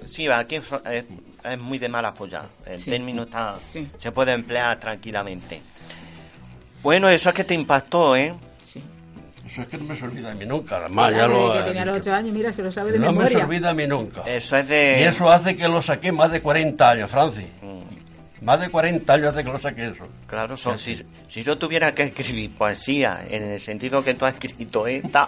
[0.05, 2.43] Sí, aquí es, es- muy de mala folla.
[2.65, 2.89] El Sí.
[2.89, 3.87] término está, Sí.
[3.97, 5.61] se puede emplear tranquilamente.
[6.81, 8.33] Bueno, eso es que te impactó, ¿eh?
[8.63, 8.81] Sí.
[9.45, 11.53] Eso es que no me se olvida a mí nunca, además ya lo...
[11.53, 13.45] que tenía los ocho años, mira, se lo sabe de no me se memoria.
[13.45, 14.21] olvida a mí nunca.
[14.25, 14.97] Eso es de...
[15.01, 17.45] Y eso hace que lo saqué más de 40 años, Francis.
[18.41, 20.07] Más de 40 años hace que lo saqué eso.
[20.27, 24.33] Claro, son, si, si yo tuviera que escribir poesía en el sentido que tú has
[24.35, 25.27] escrito esta,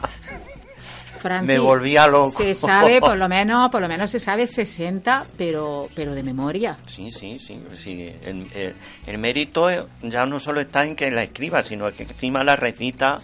[1.19, 2.41] Francis, me volvía loco.
[2.41, 6.77] Se sabe, por lo menos, por lo menos se sabe 60, pero, pero de memoria.
[6.87, 7.61] Sí, sí, sí.
[7.77, 8.11] sí.
[8.23, 9.69] El, el- el mérito
[10.01, 13.19] ya no solo está en que la escriba, sino que encima la recita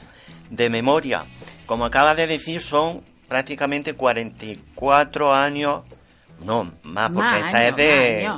[0.49, 1.25] de memoria.
[1.65, 5.81] Como acaba de decir, son prácticamente 44 años,
[6.43, 8.29] no, más, porque Más esta años, es de...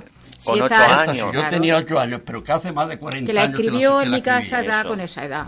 [0.43, 1.15] con Sí, 8 esta- Esta, años.
[1.15, 1.49] si yo Claro.
[1.49, 4.11] tenía 8 años, pero que hace más de 40 Que la años escribió que en
[4.11, 4.89] la mi casa ya eso.
[4.89, 5.45] con esa edad.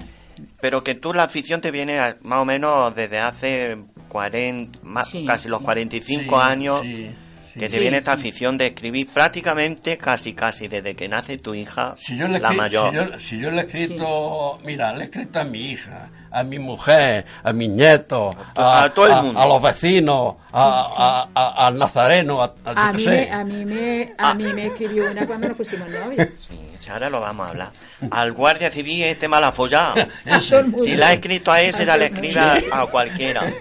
[0.60, 3.78] Pero que tú la afición te viene a- más o menos desde hace
[4.10, 5.66] 40, más- Sí, casi los sí.
[5.66, 7.10] 45 Sí, años sí,
[7.54, 7.60] sí.
[7.60, 8.20] que te Sí, viene esta sí.
[8.22, 12.52] afición de escribir prácticamente casi casi desde que nace tu hija, Si yo, le la
[12.52, 12.90] mayor.
[12.92, 16.44] si yo- si yo le he escrito, mira, le he escrito a mi hija, a
[16.44, 19.40] mi mujer, a mis nietos, A todo el a- mundo.
[19.40, 23.32] a los vecinos, a- a- a- al nazareno, a, a- A mí, me, sé.
[23.32, 26.28] a, mí me, a mí me escribió una cuando nos pusimos novios.
[26.40, 27.72] Sí, sí, ahora lo vamos a hablar.
[28.10, 29.96] Al guardia civil este mala follado.
[30.02, 30.84] A todo el mundo.
[30.84, 32.76] Si la ha escrito a ese, A ya le todo el escribe mundo.
[32.76, 33.54] a, a cualquiera.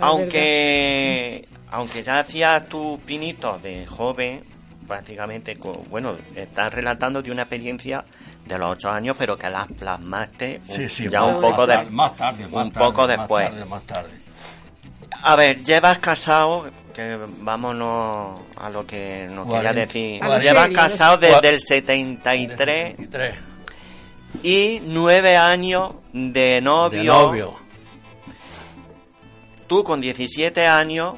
[0.00, 4.44] aunque, aunque ya hacías tus pinitos de joven,
[4.88, 5.56] prácticamente,
[5.90, 8.04] bueno, estás relatando de una experiencia
[8.46, 11.74] de los ocho años, pero que la plasmaste un- Sí, sí, ya un poco de,
[11.74, 13.48] tarde, más tarde, más un tarde, poco más después.
[13.50, 14.10] tarde, más tarde.
[15.22, 20.20] A ver, llevas casado, que vámonos a lo que nos quería decir.
[20.40, 23.34] Llevas casado desde el 73 23.
[24.42, 27.00] y nueve años de novio.
[27.00, 27.54] De novio.
[29.66, 31.14] Tú con 17 años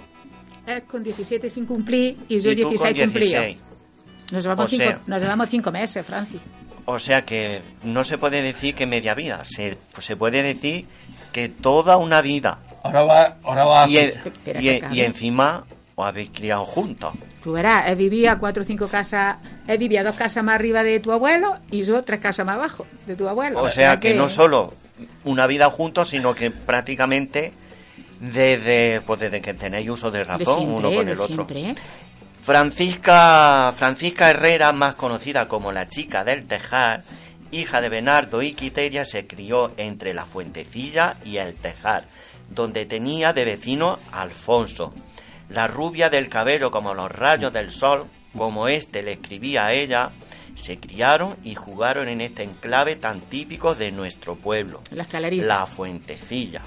[0.78, 3.40] Es con 17 sin cumplir y yo y tú con 16 cumplido.
[3.42, 3.59] 16.
[4.33, 6.40] Nos llevamos, O cinco, sea- nos llevamos cinco meses, Francis.
[6.85, 10.87] O sea que no se puede decir que media vida, se, pues se puede decir
[11.33, 12.59] que toda una vida.
[12.83, 13.88] Ahora va, ahora va.
[13.88, 14.88] Y, acabe.
[14.92, 17.12] y encima os habéis criado juntos.
[17.42, 21.00] Tú verás, él vivía cuatro o cinco casas, él vivía dos casas más arriba de
[21.00, 23.62] tu abuelo y yo tres casas más abajo de tu abuelo.
[23.62, 24.74] O sea que no solo
[25.24, 27.52] una vida juntos, sino que prácticamente
[28.20, 31.35] desde, pues desde que tenéis uso de de razón siempre, uno con de el otro.
[31.35, 31.74] siempre, ¿eh?
[32.42, 37.02] Francisca, Francisca Herrera, más conocida como la chica del Tejar,
[37.50, 42.04] hija de Bernardo y Quiteria, se crió entre la Fuentecilla y el Tejar,
[42.48, 44.94] donde tenía de vecino a Alfonso.
[45.48, 48.06] La rubia del cabello como los rayos del sol,
[48.37, 50.11] como éste le escribía a ella,
[50.54, 56.62] se criaron y jugaron en este enclave tan típico de nuestro pueblo, la Fuentecilla.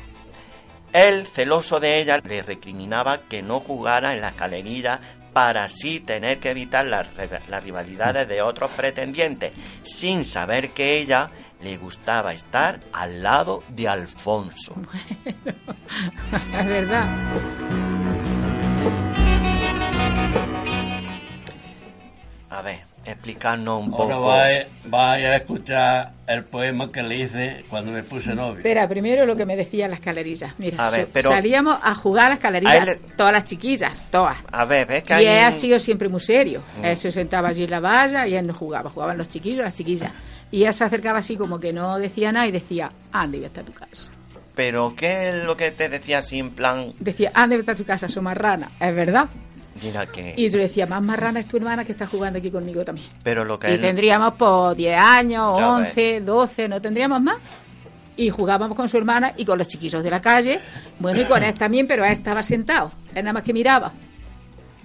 [0.93, 4.99] Él, celoso de ella, le recriminaba que no jugara en la escalerilla
[5.33, 7.07] para así tener que evitar las,
[7.49, 9.51] las rivalidades de otros pretendientes,
[9.83, 14.75] sin saber que ella le gustaba estar al lado de Alfonso.
[15.25, 17.07] es verdad.
[22.49, 24.27] A ver, explicarnos un Ahora poco.
[24.27, 28.57] vaya, vaya a escuchar el poema que le hice cuando me puse novio.
[28.57, 30.55] Espera, primero lo que me decía la escalerilla.
[30.57, 33.33] Mira, A ver, so- pero- salíamos a jugar a la escalerilla, A él le- todas
[33.33, 34.37] las chiquillas, todas.
[34.51, 36.61] A ver, ves que Y hay él ha sido siempre muy serio.
[36.81, 36.85] Mm.
[36.85, 38.89] Él se sentaba allí en la valla y él no jugaba.
[38.89, 40.11] Jugaban los chiquillos, las chiquillas.
[40.51, 43.63] Y él se acercaba así como que no decía nada y decía, ande, vete a
[43.63, 44.11] tu casa.
[44.55, 46.93] Pero ¿qué es lo que te decía así en plan?
[46.99, 48.69] Decía, ande, vete a tu casa, soy marrana.
[48.79, 49.27] Es verdad.
[49.81, 50.33] Mira que...
[50.37, 53.07] Y yo decía, más marrana es tu hermana que está jugando aquí conmigo también.
[53.23, 57.37] Pero lo que Y él- tendríamos por 10 años, Ya 11, 12, no tendríamos más.
[58.15, 60.59] Y jugábamos con su hermana y con los chiquillos de la calle.
[60.99, 62.91] Bueno, y con él también, pero él estaba sentado.
[63.15, 63.91] Él nada más que miraba.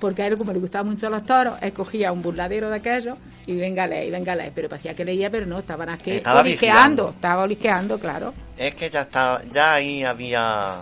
[0.01, 3.19] Porque a él, como le gustaban mucho los toros, él cogía un burladero de aquellos
[3.47, 4.53] y venga a leer, y venga a leer.
[4.55, 6.79] Pero parecía que leía, pero no, estaban aquí Estaba olisqueando.
[6.79, 7.11] vigilando.
[7.11, 8.35] Estaba olisqueando, claro.
[8.57, 10.77] Es que ya estaba, ya ahí había,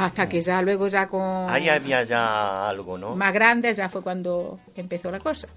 [0.00, 3.14] Hasta que ya luego, ya con ahí había ya algo, ¿no?
[3.16, 5.48] más grandes, ya fue cuando empezó la cosa.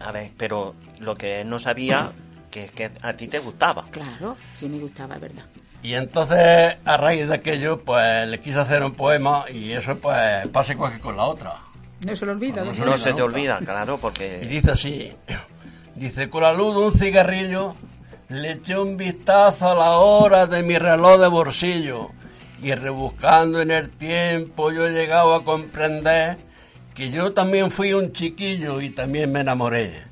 [0.00, 2.12] A ver, pero lo que él no sabía
[2.50, 3.84] que es que a ti te gustaba.
[3.90, 5.44] Claro, sí me gustaba, es verdad.
[5.82, 10.46] Y entonces, a raíz de aquello, pues le quise hacer un poema y eso, pues,
[10.48, 11.54] pasa igual que con la otra.
[12.06, 12.60] No se lo olvida.
[12.64, 13.24] No don se No se te nunca.
[13.24, 15.12] olvida, claro, Y porque dice así,
[15.94, 17.76] dice, con la luz de un cigarrillo,
[18.28, 22.10] le eché un vistazo a la hora de mi reloj de bolsillo
[22.62, 26.38] y rebuscando en el tiempo yo he llegado a comprender
[26.94, 30.04] que yo también fui un chiquillo y también me enamoré.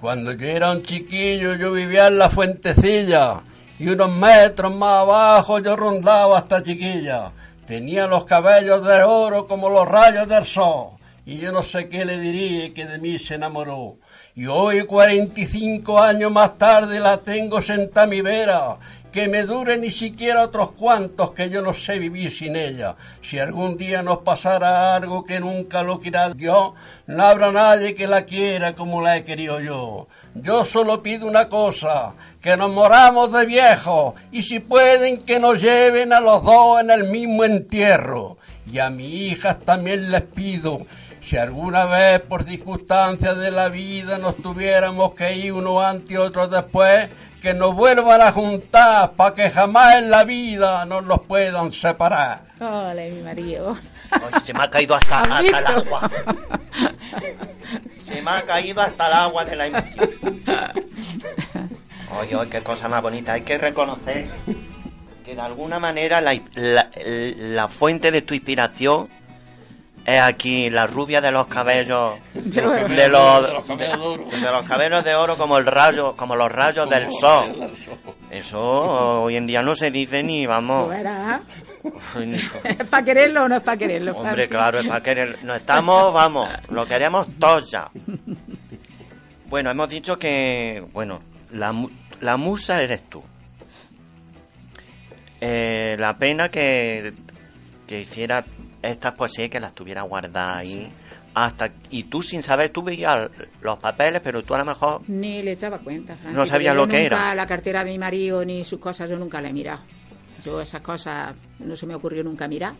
[0.00, 3.42] Cuando yo era un chiquillo yo vivía en la fuentecilla
[3.78, 7.32] y unos metros más abajo yo rondaba hasta chiquilla.
[7.66, 12.04] Tenía los cabellos de oro como los rayos del sol y yo no sé qué
[12.04, 13.98] le diría que de mí se enamoró.
[14.36, 18.76] Y hoy, 45 años más tarde, la tengo sentada a mi vera,
[19.16, 22.96] que me dure ni siquiera otros cuantos, que yo no sé vivir sin ella.
[23.22, 26.72] Si algún día nos pasara algo que nunca lo quiera Dios,
[27.06, 30.06] no habrá nadie que la quiera como la he querido yo.
[30.34, 35.62] Yo solo pido una cosa, que nos moramos de viejos, y si pueden que nos
[35.62, 38.36] lleven a los dos en el mismo entierro.
[38.70, 40.84] Y a mis hijas también les pido
[41.22, 46.16] si alguna vez por circunstancias de la vida nos tuviéramos que ir uno antes y
[46.16, 47.08] otro después,
[47.46, 52.40] que nos vuelvan a juntar para que jamás en la vida nos los puedan separar.
[52.58, 53.70] Hola, mi marido.
[54.10, 56.10] Oye, se me ha caído hasta, ¿Has hasta el agua.
[58.02, 60.10] Se me ha caído hasta el agua de la emoción.
[62.20, 63.34] Oye, oye, qué cosa más bonita.
[63.34, 64.26] Hay que reconocer
[65.24, 69.08] que de alguna manera la, la- la fuente de tu inspiración
[70.06, 72.88] es aquí la rubia de los cabellos De oro.
[72.88, 74.26] de los, De los de oro.
[74.30, 77.72] de los cabellos de oro como el rayo como los rayos del sol
[78.30, 80.92] eso hoy en día no se dice ni vamos
[82.64, 84.12] ¿Es para quererlo o no es para quererlo?
[84.16, 85.38] Hombre, claro, es para querer.
[85.44, 87.88] No estamos, vamos, lo queremos todos ya.
[89.48, 91.20] Bueno, hemos dicho que, bueno,
[91.52, 91.72] la,
[92.20, 93.22] la musa eres tú.
[95.40, 97.12] Eh, la pena que,
[97.86, 98.44] que hiciera
[98.90, 100.90] estas poesías que las tuviera guardadas ahí
[101.34, 103.28] hasta y tú sin saber tú veías
[103.60, 106.86] los papeles pero tú a lo mejor Ni le echaba cuenta, No sabía porque yo
[106.86, 107.34] lo que era.
[107.34, 109.80] La cartera de mi marido ni sus cosas yo nunca la he mirado.
[110.42, 112.72] Yo esas cosas no se me ocurrió nunca mirar.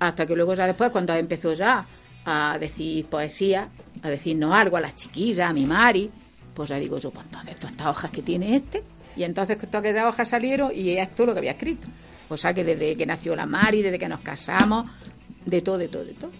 [0.00, 1.86] Hasta que luego ya después, cuando empezó ya
[2.24, 3.68] a decir poesía,
[4.02, 6.10] a decirnos algo a las chiquillas, a mi Mari,
[6.54, 8.82] pues ya digo yo, pues entonces todas estas hojas que tiene este,
[9.16, 11.86] y entonces todas aquellas hojas salieron y esto es lo que había escrito.
[12.28, 14.90] O sea que desde que nació la Mari, desde que nos casamos,
[15.44, 16.30] de todo, de todo, de todo.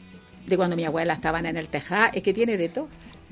[0.47, 2.89] De cuando mi abuela estaban en el tejá, es que tiene de todo.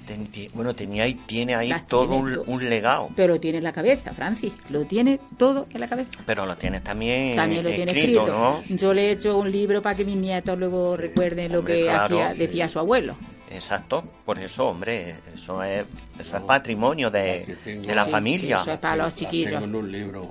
[0.07, 3.64] ten- ti- bueno tenía ahí tiene ahí Las todo tiene un, legado Pero tiene en
[3.64, 6.11] la cabeza, Francis, lo tiene todo en la cabeza.
[6.26, 8.26] pero lo tienes también, También lo tiene escrito.
[8.26, 8.62] ¿no?
[8.76, 11.83] Yo le he hecho un libro para que mis nietos luego recuerden lo Hombre, que
[11.85, 12.39] claro, hacía, sí.
[12.41, 13.14] decía su abuelo.
[13.51, 15.85] Exacto, por eso, hombre, eso es,
[16.18, 17.55] eso es patrimonio de,
[17.95, 18.57] la familia.
[18.59, 19.51] sí, eso es para los chiquillos.
[19.53, 20.26] tengo en un libro.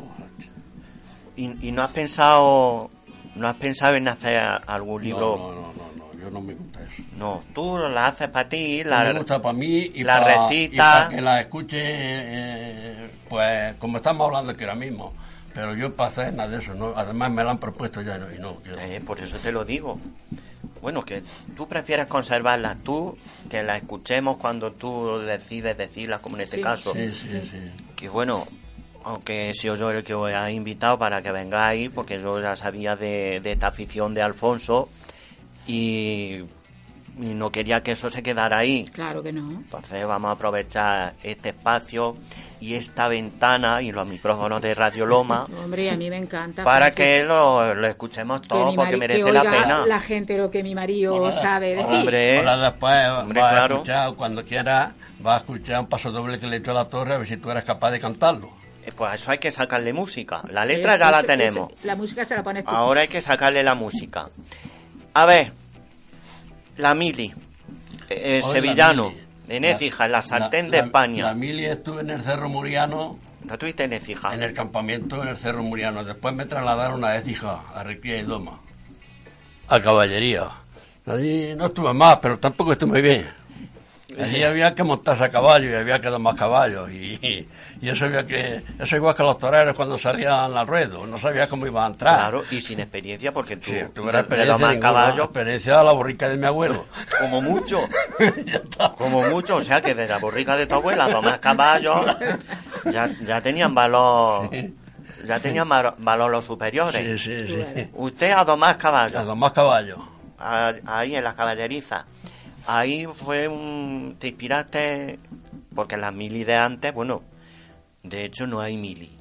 [1.35, 2.89] Y, y no has pensado,
[3.35, 5.37] no has pensado en hacer algún libro.
[5.37, 7.03] No, no, no, no, no, yo no me gusta eso.
[7.17, 11.07] No, tú la haces para ti, la, me gusta para mí y la para recita.
[11.09, 15.13] que la escuche, eh, pues como estamos hablando aquí ahora mismo.
[15.53, 16.93] Pero yo para hacer nada de eso, ¿no?
[16.95, 18.79] Además me la han propuesto ya y no, y no quiero.
[18.79, 19.99] Eh, por eso te lo digo.
[20.81, 21.21] bueno, que
[21.57, 23.17] tú prefieres conservarlas tú,
[23.49, 26.93] que las escuchemos cuando tú decides decirlas, como en este Sí, caso.
[26.93, 27.57] Sí, sí, sí.
[27.97, 28.47] Que bueno,
[29.03, 32.55] aunque he sido yo el que os ha invitado para que vengáis, porque yo ya
[32.55, 34.89] sabía de, de esta afición de Alfonso
[35.67, 36.39] y,
[37.19, 38.85] y no quería que eso se quedara ahí.
[38.85, 39.51] Claro que no.
[39.51, 42.17] Entonces vamos a aprovechar este espacio
[42.59, 46.63] y esta ventana y los micrófonos de Radio Loma Hombre, a mí me encanta.
[46.63, 49.85] para que lo, lo escuchemos todo porque merece que la pena.
[49.87, 51.33] la gente lo que mi marido Hola.
[51.33, 51.85] sabe decir.
[51.91, 53.73] Hombre, Ahora después Hombre, vas claro.
[53.75, 56.75] a escuchar, cuando quiera, vas a escuchar un paso doble que le he hecho a
[56.75, 58.51] la torre a ver si tú eres capaz de cantarlo.
[58.85, 60.41] Eh, pues a eso hay que sacarle música.
[60.49, 61.71] La letra Eh, ya la tenemos.
[61.73, 62.71] ese- la música se la pones tú.
[62.71, 64.29] Ahora hay que sacarle la música.
[65.13, 65.51] A ver,
[66.77, 67.33] la mili,
[68.09, 69.21] eh, el Hoy la sevillano, mili.
[69.49, 71.23] en La- Écija, en la sartén la- de la- España.
[71.25, 74.33] La mili estuve en el Cerro Muriano, ¿No tuviste en Écija?
[74.33, 76.03] en el campamento en el Cerro Muriano.
[76.03, 78.59] Después me trasladaron a Écija, a Recría y Doma.
[79.67, 80.49] A caballería.
[81.05, 83.29] Allí no estuve más, pero tampoco estuve bien.
[84.23, 86.89] Allí había que montarse a caballo y había que dar más caballos.
[86.91, 87.47] Y,
[87.81, 88.63] y eso había que.
[88.79, 91.05] Eso igual que los toreros cuando salían al ruedo.
[91.07, 92.15] No sabía cómo iban a entrar.
[92.15, 95.83] Claro, y sin experiencia porque tú Sí, tuve la de experiencia, domar caballo, experiencia de
[95.83, 96.85] la borrica de mi abuelo.
[97.19, 97.81] como mucho,
[98.97, 102.05] como mucho, o sea que de la borrica de tu abuela, domar caballo,
[102.91, 104.49] ya, ya tenían valor,
[105.25, 107.21] ya tenían ma- valor los superiores.
[107.21, 107.87] Sí, sí, sí.
[107.93, 109.97] Usted a domar A caballo, los más caballos.
[110.39, 112.05] a- ahí en la caballeriza,
[112.67, 115.19] ahí fue un, te inspiraste,
[115.75, 117.21] porque las mili de antes, bueno,
[118.03, 119.11] de hecho no hay mili,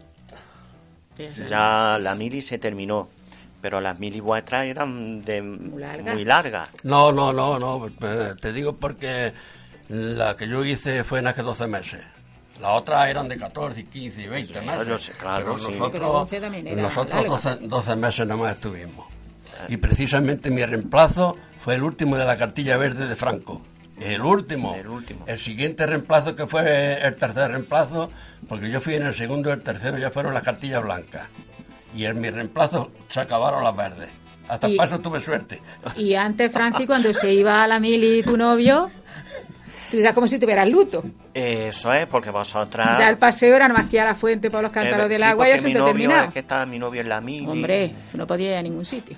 [1.17, 3.09] Sí, ya la mili se terminó,
[3.61, 5.43] pero las mili vuestras eran de
[5.77, 6.15] largas.
[6.15, 6.71] muy largas.
[6.83, 7.89] No, no, no, no.
[8.41, 9.35] Te digo porque
[9.89, 12.01] la que yo hice fue en hace 12 meses.
[12.59, 14.87] Las otras eran de 14, 15 y 20 meses.
[14.89, 15.65] yo sé, claro, Pero sí.
[15.73, 17.31] nosotros, Pero 12 también era nosotros larga.
[17.57, 19.07] 12, 12 meses nomás estuvimos.
[19.69, 23.63] Y precisamente mi reemplazo fue el último de la cartilla verde de Franco.
[24.01, 24.75] El último.
[24.75, 25.25] El último.
[25.27, 28.11] El siguiente reemplazo que fue el tercer reemplazo,
[28.49, 31.27] porque yo fui en el segundo y el tercero ya fueron las cartillas blancas.
[31.95, 34.09] Y en mi reemplazo se acabaron las verdes.
[34.49, 35.61] Hasta Y- paso tuve suerte.
[35.97, 38.91] Y antes, Francis, cuando se iba a la mili tu novio,
[39.91, 41.05] tú era como si tuvieras luto.
[41.35, 42.99] Eso es, porque vosotras...
[42.99, 45.07] Ya el paseo era nomás que a la fuente por los cántaros.
[45.07, 46.25] Eh, del sí, agua y eso mi te novio terminaba.
[46.25, 47.47] es que estaba mi novio en la mili.
[47.47, 49.17] Hombre, no podía ir a ningún sitio.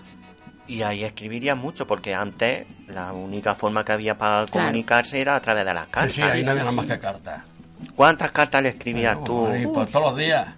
[0.68, 4.66] Y ahí escribiría mucho, porque antes la única forma que había para Claro.
[4.68, 6.14] comunicarse era a través de las cartas.
[6.14, 7.42] sí, ahí no había nada más que cartas.
[7.96, 10.48] ¿Cuántas cartas le escribías tú Y pues todos los días.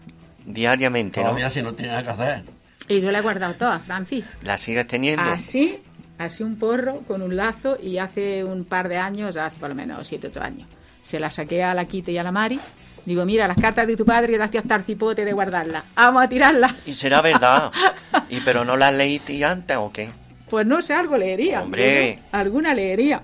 [0.44, 1.30] diariamente, Todos no?
[1.32, 2.44] los días si no tenía nada que hacer.
[2.88, 4.26] Y yo la he guardado toda, Francis.
[4.42, 5.22] ¿La sigues teniendo?
[5.22, 5.78] Así,
[6.18, 9.74] así un porro con un lazo y hace un par de años, hace por lo
[9.74, 10.68] menos 7, 8 años,
[11.00, 12.60] se la saqué a la Quite y a la Mari.
[13.06, 15.84] Digo, mira, las cartas de tu padre las estoy hasta el cipote de guardarlas.
[15.94, 16.74] Vamos a tirarlas.
[16.86, 17.70] Y será verdad.
[18.30, 20.10] ¿Y pero no las leíste antes o qué?
[20.48, 21.62] Pues no sé, algo leería.
[21.62, 22.18] Hombre.
[22.32, 23.20] Alguna leería.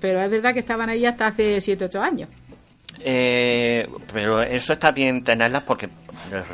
[0.00, 2.28] Pero es verdad que estaban ahí hasta hace 7, 8 años.
[3.00, 5.88] Eh, pero eso está bien tenerlas porque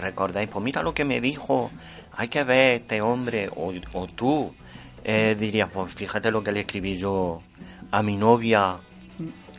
[0.03, 1.71] recordáis, pues mira lo que me dijo,
[2.13, 4.55] hay que ver este hombre, o, o tú
[5.05, 7.43] eh, dirías, pues fíjate lo que le escribí yo
[7.91, 8.77] a mi novia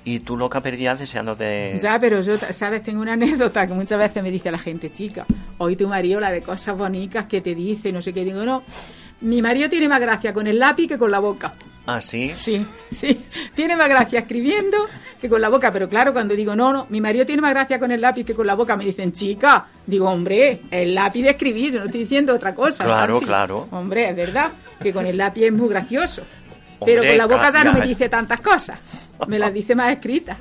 [0.05, 1.77] y tú loca perdías deseando de...
[1.81, 2.83] Ya, pero yo, ¿sabes?
[2.83, 5.25] Tengo una anécdota que muchas veces me dice la gente, chica,
[5.57, 8.23] hoy tu marido la de cosas bonitas que te dice, no sé qué.
[8.23, 8.63] Digo, no,
[9.21, 11.53] mi marido tiene más gracia con el lápiz que con la boca.
[11.87, 12.31] ¿Ah, sí?
[12.35, 13.25] Sí, sí.
[13.55, 14.77] Tiene más gracia escribiendo
[15.19, 15.71] que con la boca.
[15.71, 18.35] Pero claro, cuando digo, no, no, mi marido tiene más gracia con el lápiz que
[18.35, 19.67] con la boca, me dicen, chica.
[19.87, 22.83] Digo, hombre, el lápiz de escribir, yo no estoy diciendo otra cosa.
[22.83, 23.67] Claro, claro.
[23.71, 26.23] Hombre, es verdad que con el lápiz es muy gracioso.
[26.85, 29.04] Pero con la boca ya no me dice tantas cosas.
[29.27, 30.37] Me las dice más escritas.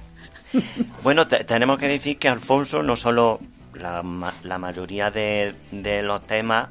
[1.03, 3.41] Bueno, te- tenemos que decir que Alfonso no solo
[3.75, 6.69] la, ma- la mayoría de, de los temas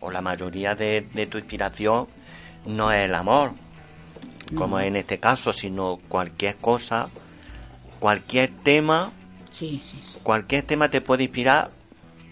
[0.00, 2.08] o la mayoría de, de tu inspiración
[2.66, 3.52] no es el amor,
[4.56, 7.08] como en este caso, sino cualquier cosa,
[7.98, 9.10] cualquier tema,
[9.50, 10.18] Sí, sí, sí.
[10.22, 11.70] cualquier tema te puede inspirar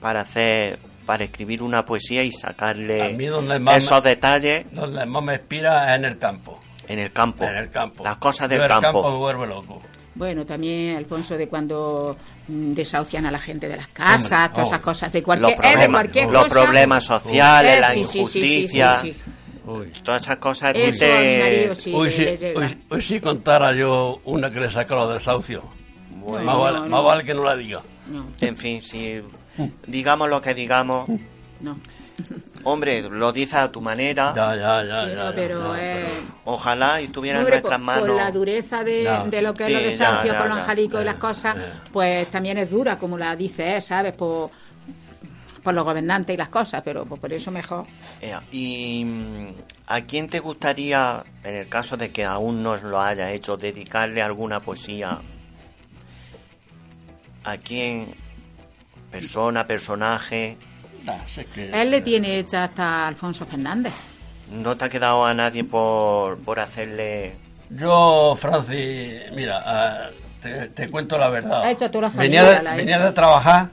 [0.00, 4.64] para hacer, para escribir una poesía y A sacarle mí donde más, esos me, detalles
[4.72, 6.61] donde más me inspira es en el campo.
[6.93, 8.03] En el campo, En el campo.
[8.05, 8.82] las cosas Yo del el campo.
[9.03, 9.82] campo me vuelve loco.
[10.14, 12.16] Bueno, también, Alfonso, de cuando
[12.49, 15.51] mm, desahucian a la gente de las casas, Hombre, todas esas cosas, de los cualquier,
[15.53, 16.55] eh, de problemas, cualquier los cosa.
[16.55, 19.20] problemas sociales, Eh, la sí, sí, sí, sí, injusticia, sí, sí.
[19.66, 19.93] Uy.
[20.03, 22.59] todas esas cosas Eso te- marido sí Hoy le- sí, le llega.
[22.61, 25.62] hoy, hoy sí contara yo una que le saca los desahucios.
[26.11, 27.03] Bueno, más, vale, no, más no.
[27.05, 27.82] vale que no la diga.
[28.09, 29.22] No, En fin, si
[29.86, 31.09] digamos lo que digamos,
[31.61, 31.78] no.
[32.64, 35.08] Hombre, lo dices a tu manera, Ya, ya, ya.
[35.08, 36.04] Sí, ya, pero ya, eh,
[36.44, 38.16] ojalá y tuviera en hombre, por, nuestras por manos.
[38.16, 39.24] la dureza de, Ya.
[39.24, 41.56] de lo que Sí, es los desahucios con los angelicos y las cosas,
[41.92, 44.12] pues también es dura, como la dice, ¿sabes?
[44.14, 44.50] Pues,
[45.62, 47.84] por los gobernantes y las cosas, pero pues, por eso mejor.
[48.50, 49.48] ¿Y mm,
[49.88, 54.22] a quién te gustaría, en el caso de que aún no lo haya hecho, dedicarle
[54.22, 55.18] alguna poesía?
[57.44, 58.14] ¿A quién?
[59.11, 60.56] ¿Persona, personaje?
[61.36, 63.92] Es que- Él le tiene hecha hasta Alfonso Fernández.
[64.51, 67.36] ¿No te ha quedado a nadie por, por hacerle...?
[67.70, 70.11] Yo, Francis, mira, ah,
[70.42, 71.62] te, te cuento la verdad.
[71.62, 73.05] Ha hecho toda la venía familia, de, la ha venía hecho.
[73.07, 73.68] de trabajar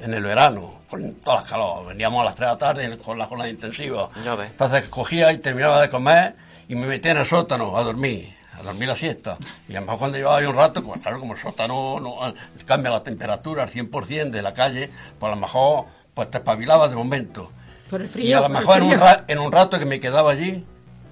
[0.00, 1.86] en el verano, con todas las calor.
[1.86, 4.08] Veníamos a las 3 de la tarde con la jornada intensiva.
[4.24, 4.50] Ya ves.
[4.52, 6.34] Entonces cogía y terminaba de comer
[6.66, 9.36] y me metía en el sótano a dormir, a dormir la siesta.
[9.68, 12.16] Y a lo mejor cuando llevaba yo un rato, pues claro, como el sótano no,
[12.64, 15.84] cambia la temperatura al 100% de la calle, pues a lo mejor
[16.16, 17.50] pues te espabilaba de momento.
[17.90, 18.24] Por el frío.
[18.26, 20.64] Y a lo mejor en un, ra- en un rato que me quedaba allí,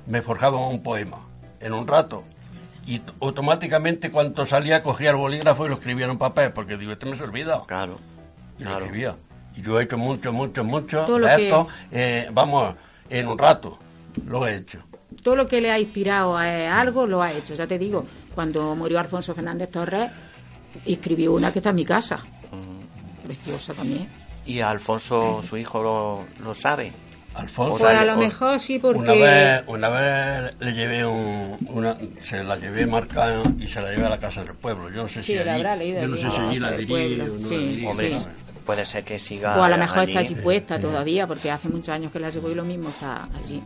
[0.07, 1.18] me forjaba un poema.
[1.61, 2.24] En un rato.
[2.86, 6.92] Y automáticamente cuando salía cogía el bolígrafo y lo escribía en un papel, porque digo,
[6.92, 7.62] este me se olvida.
[7.66, 7.98] Claro,
[8.59, 9.14] Y lo escribía.
[9.57, 11.68] Y yo he hecho mucho, mucho, mucho Todo de que- esto.
[11.92, 12.74] eh, vamos,
[13.11, 13.78] en un rato
[14.26, 14.78] lo he hecho.
[15.22, 17.55] Todo lo que le ha inspirado a algo lo ha hecho.
[17.55, 20.11] Ya te digo, cuando murió Alfonso Fernández Torres,
[20.86, 22.24] escribió una que está en mi casa.
[23.22, 24.09] Preciosa también.
[24.47, 26.92] ¿Y Alfonso, su hijo, lo, lo sabe?
[27.34, 27.74] Alfonso.
[27.74, 28.99] O Pues a lo o- mejor sí, porque...
[29.01, 33.90] Una vez, una vez le llevé un, una, se la llevé marcada y se la
[33.90, 34.88] llevé a la casa del pueblo.
[34.90, 36.86] Yo no sé Sí, si la allí, habrá leído yo no sé si la allí
[36.86, 37.24] pueblo.
[37.24, 38.26] o no Sí, la sí.
[38.64, 40.11] puede ser que siga O a lo mejor allí.
[40.12, 43.28] está allí puesta todavía, porque hace muchos años que la llevo y lo mismo está
[43.36, 43.62] allí.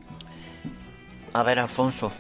[1.34, 2.10] A ver, Alfonso,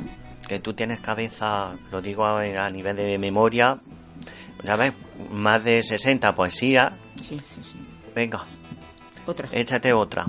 [0.48, 3.78] que tú tienes cabeza, lo digo a, a nivel de memoria,
[4.64, 4.92] ya ves,
[5.30, 6.92] más de 60 poesías.
[7.22, 7.76] Sí, sí, sí.
[8.18, 8.44] Venga,
[9.26, 9.46] Otra.
[9.52, 10.26] échate otra.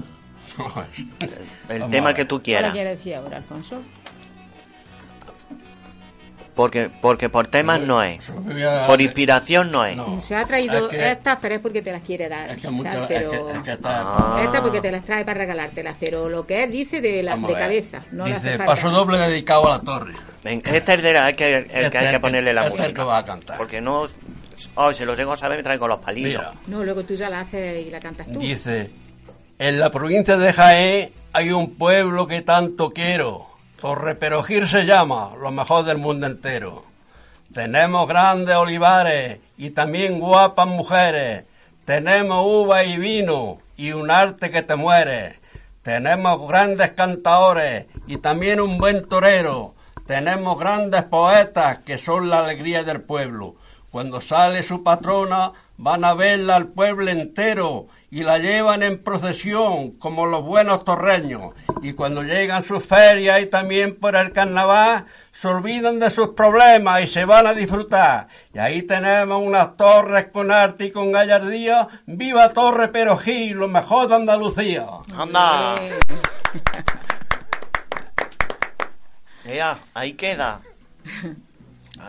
[1.69, 2.71] El Vamos tema que tú ¿Qué quieras.
[2.71, 3.81] quiere decir ahora, Alfonso?
[6.53, 8.31] Porque, porque por temas no es.
[8.85, 9.97] Por inspiración no es.
[9.97, 10.21] No.
[10.21, 12.51] Se ha traído Es que- estas, pero es porque te las quiere dar.
[12.51, 12.69] Es es
[13.07, 13.31] pero...
[13.47, 14.01] que- es que está-
[14.37, 14.41] Ah.
[14.45, 17.53] Esta porque te las trae para regalártelas, pero lo que él dice de, la, de
[17.53, 20.13] cabeza, no Dice, paso doble dedicado a la torre.
[20.43, 22.75] Ven, este es el, de la- el que, Este hay es que ponerle la este
[22.75, 23.01] es el música.
[23.01, 23.57] que va a cantar.
[23.57, 24.07] Porque no.
[24.76, 26.30] Oh, si lo tengo a saber, me traigo los palitos.
[26.30, 28.39] Mira, No, luego tú ya la haces y la cantas tú.
[28.39, 28.91] dice,
[29.57, 33.47] en la provincia de Jaén hay un pueblo que tanto quiero.
[33.80, 36.84] Torre Perojil se llama, lo mejor del mundo entero.
[37.53, 41.45] Tenemos grandes olivares y también guapas mujeres.
[41.86, 45.39] Tenemos uva y vino y un arte que te muere.
[45.82, 49.74] Tenemos grandes cantadores y también un buen torero.
[50.05, 53.55] Tenemos grandes poetas que son la alegría del pueblo.
[53.91, 59.91] Cuando sale su patrona van a verla al pueblo entero y la llevan en procesión
[59.91, 61.53] como los buenos torreños.
[61.81, 67.01] Y cuando llegan sus ferias y también por el carnaval, se olvidan de sus problemas
[67.03, 68.27] y se van a disfrutar.
[68.53, 71.87] Y ahí tenemos unas torres con arte y con gallardía.
[72.05, 74.85] ¡Viva Torre Perojil, lo mejor de Andalucía!
[75.15, 75.75] Anda.
[79.45, 80.61] Ea, ahí queda.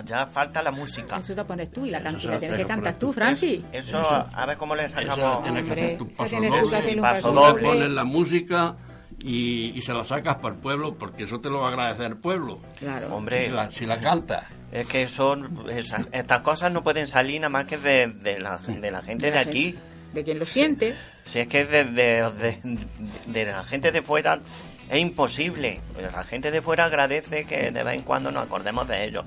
[0.04, 1.18] Ya falta la música.
[1.18, 3.60] Eso lo pones tú y la, can- y la tienes que cantar tú, Francis.
[3.72, 5.42] Eso, a ver cómo le Eso sacamos.
[5.42, 7.00] tienes que Hombre, hacer tu paso tienes tú que doble.
[7.02, 7.62] paso doble.
[7.62, 8.76] Pones la música
[9.18, 12.06] y, y se la sacas para el pueblo porque eso te lo va a agradecer
[12.06, 12.60] el pueblo.
[12.78, 13.14] Claro.
[13.14, 14.44] Hombre, Si la, si la cantas.
[14.72, 18.56] es que son esas- estas cosas no pueden salir nada más que de, de la,
[18.58, 19.64] de la gente de la aquí.
[19.72, 19.80] gente-
[20.14, 20.94] De quien lo siente.
[21.24, 22.86] Si es que de, de, de-
[23.26, 24.40] de la gente de fuera
[24.88, 25.80] es imposible.
[26.14, 29.24] La gente de fuera agradece que de vez en cuando nos acordemos de ellos.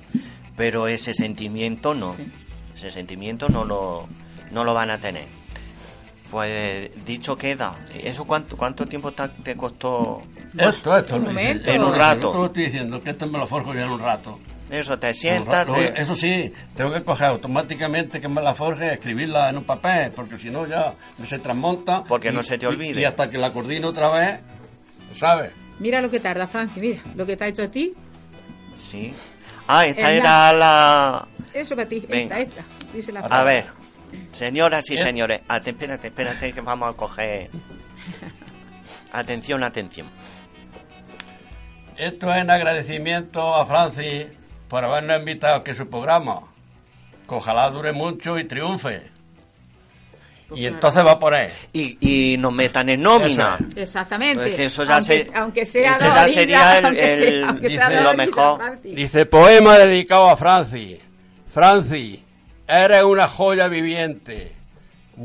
[0.56, 2.14] Pero ese sentimiento no.
[2.14, 2.30] Sí.
[2.74, 4.08] Ese sentimiento no lo,
[4.50, 5.26] no lo van a tener.
[6.30, 7.76] Pues dicho queda.
[7.94, 10.22] ¿Eso cuánto, cuánto tiempo te costó?
[10.56, 11.16] Esto, esto.
[11.16, 11.70] Un momento.
[11.70, 12.30] En un Yo rato.
[12.32, 14.38] te lo estoy diciendo, que esto me lo forjo yo en un rato.
[14.70, 15.66] Eso, te sientas.
[15.66, 15.74] rato.
[15.74, 19.58] te- Luego, Eso sí, tengo que coger automáticamente que me la forje y escribirla en
[19.58, 20.94] un papel, porque si no ya
[21.26, 22.02] se transmonta.
[22.04, 23.00] Porque y- no se te olvide.
[23.00, 24.40] Y, hasta que la coordino otra vez,
[25.12, 25.52] ¿sabes?
[25.78, 27.02] Mira lo que tarda, Francis, mira.
[27.14, 27.92] Lo que te ha hecho a ti,
[28.78, 29.12] Sí.
[29.66, 31.28] Ah, esta Es era la...
[31.52, 32.00] eso para ti.
[32.08, 32.38] Venga.
[32.38, 32.92] Esta, esta.
[32.92, 33.66] Dísela A ver,
[34.32, 34.98] señoras y Eh.
[34.98, 37.50] señores, ate- espérate, espérate que vamos a coger...
[39.12, 40.08] Atención, atención.
[41.96, 44.26] Esto es en agradecimiento a Francis
[44.68, 46.40] por habernos invitado aquí a su programa.
[47.28, 49.10] Que ojalá dure mucho y triunfe.
[50.56, 51.48] Y entonces va por ahí.
[51.72, 53.58] Y, y nos metan en nómina.
[53.60, 54.64] Eso Exactamente.
[54.64, 58.00] Eso ya aunque, se- aunque sea eso ya sería el- sea- el- sea dice de
[58.02, 58.80] lo mejor.
[58.82, 60.98] Dice, poema dedicado a Francis.
[61.52, 62.20] Francis,
[62.66, 64.52] eres una joya viviente,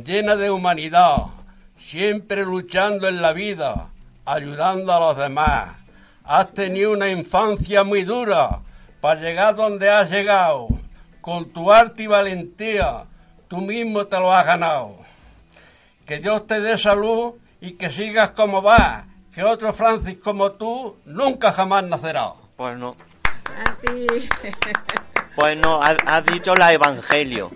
[0.06, 1.18] llena de humanidad,
[1.78, 3.90] siempre luchando en la vida,
[4.26, 5.76] ayudando a los demás.
[6.24, 8.60] Has tenido una infancia muy dura
[9.02, 10.68] para llegar donde has llegado.
[11.22, 13.04] Con tu arte y valentía,
[13.48, 14.99] tú mismo te lo has ganado.
[16.10, 20.98] Que Dios te dé salud y que sigas como vas, que otro Francis como tú
[21.06, 22.34] nunca jamás nacerá.
[22.58, 22.96] Pues no.
[23.64, 24.08] Así.
[25.36, 27.52] Pues no, has, has dicho la evangelio.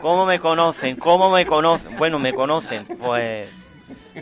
[0.00, 0.94] ¿Cómo me conocen?
[0.94, 1.96] ¿Cómo me conocen?
[1.96, 3.48] Bueno, me conocen, pues,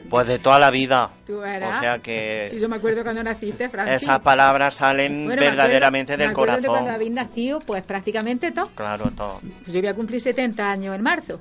[0.09, 1.11] pues de toda la vida.
[1.27, 1.41] Tú.
[1.41, 4.03] O sea que Sí, yo me acuerdo cuando naciste, Francis.
[4.03, 6.95] esas palabras salen Bueno, me verdaderamente acuerdo- del me acuerdo de cuando corazón.
[6.95, 8.71] habéis nacido, pues prácticamente todo.
[8.75, 9.41] Claro, todo.
[9.63, 11.39] Pues yo voy a cumplir 70 años en marzo.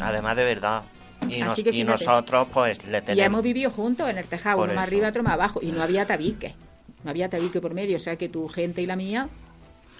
[0.00, 0.82] Además de verdad.
[1.28, 3.26] Y, nos- que y nosotros, pues, le Y tenemos.
[3.26, 5.60] hemos vivido juntos en el tejado, Por uno más arriba, otro más abajo.
[5.62, 6.54] Y no había tabique.
[7.04, 7.96] No había tabique por medio.
[7.96, 9.28] O sea que tu gente y la mía,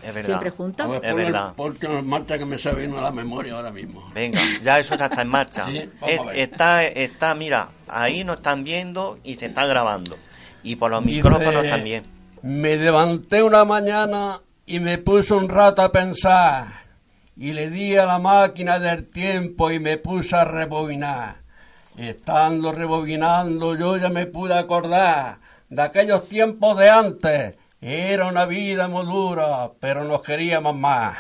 [0.03, 0.27] Es verdad.
[0.27, 0.89] siempre juntos.
[0.89, 1.53] Ver, Es el- verdad.
[1.57, 4.11] Porque en marcha que me se vino a la memoria ahora mismo.
[4.15, 5.67] Venga, ya eso ya está en marcha.
[5.71, 10.17] Sí, Es- está, está, mira, ahí nos están viendo y se está grabando.
[10.63, 12.05] Y por los micrófonos también.
[12.43, 16.85] Me levanté una mañana y me puse un rato a pensar.
[17.41, 21.37] Y le di a la máquina del tiempo y me puse a rebobinar.
[21.97, 27.55] Estando rebobinando yo ya me pude acordar de aquellos tiempos de antes.
[27.81, 31.17] Era una vida muy dura, pero nos queríamos más.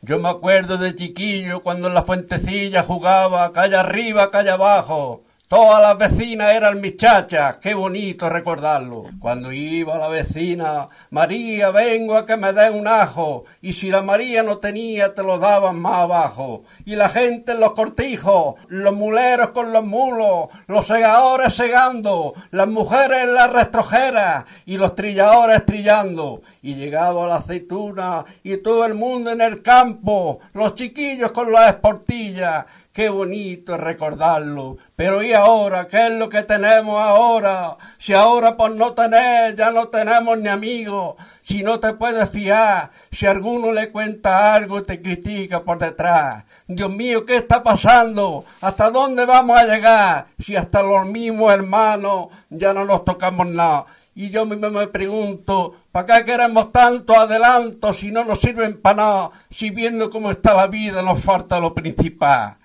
[0.00, 5.22] Yo me acuerdo de chiquillo cuando en la fuentecilla jugaba calle arriba, calle abajo.
[5.52, 9.04] Todas las vecinas eran mis chachas, qué bonito recordarlo.
[9.20, 14.00] Cuando iba la vecina, María, vengo a que me dé un ajo, y si la
[14.00, 16.62] María no tenía, te lo daban más abajo.
[16.86, 22.68] Y la gente en los cortijos, los muleros con los mulos, los segadores segando, las
[22.68, 26.40] mujeres en las restrojeras, y los trilladores trillando.
[26.62, 31.70] Y llegaba la aceituna, y todo el mundo en el campo, los chiquillos con las
[31.70, 34.76] esportillas, Qué bonito es recordarlo.
[34.94, 35.88] Pero ¿y ahora?
[35.88, 37.78] ¿Qué es lo que tenemos ahora?
[37.96, 42.90] Si ahora por no tener ya no tenemos ni amigos, si no te puedes fiar,
[43.10, 46.44] si alguno le cuenta algo te critica por detrás.
[46.66, 48.44] Dios mío, ¿qué está pasando?
[48.60, 50.26] ¿Hasta dónde vamos a llegar?
[50.38, 53.86] Si hasta los mismos hermanos ya no nos tocamos nada.
[54.14, 58.96] Y yo mismo me pregunto, ¿para qué queremos tanto adelanto si no nos sirven para
[58.96, 59.30] nada?
[59.50, 62.56] Si viendo cómo está la vida nos falta lo principal.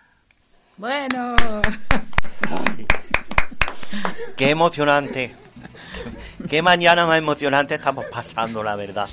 [0.77, 1.35] Bueno,
[4.35, 5.33] Qué emocionante.
[6.49, 9.09] Qué mañana más emocionante estamos pasando, la verdad.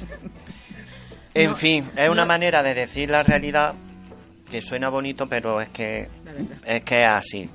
[1.33, 3.75] En fin, es una manera de decir la realidad
[4.51, 6.09] que suena bonito, pero es que
[6.65, 7.51] es que es así.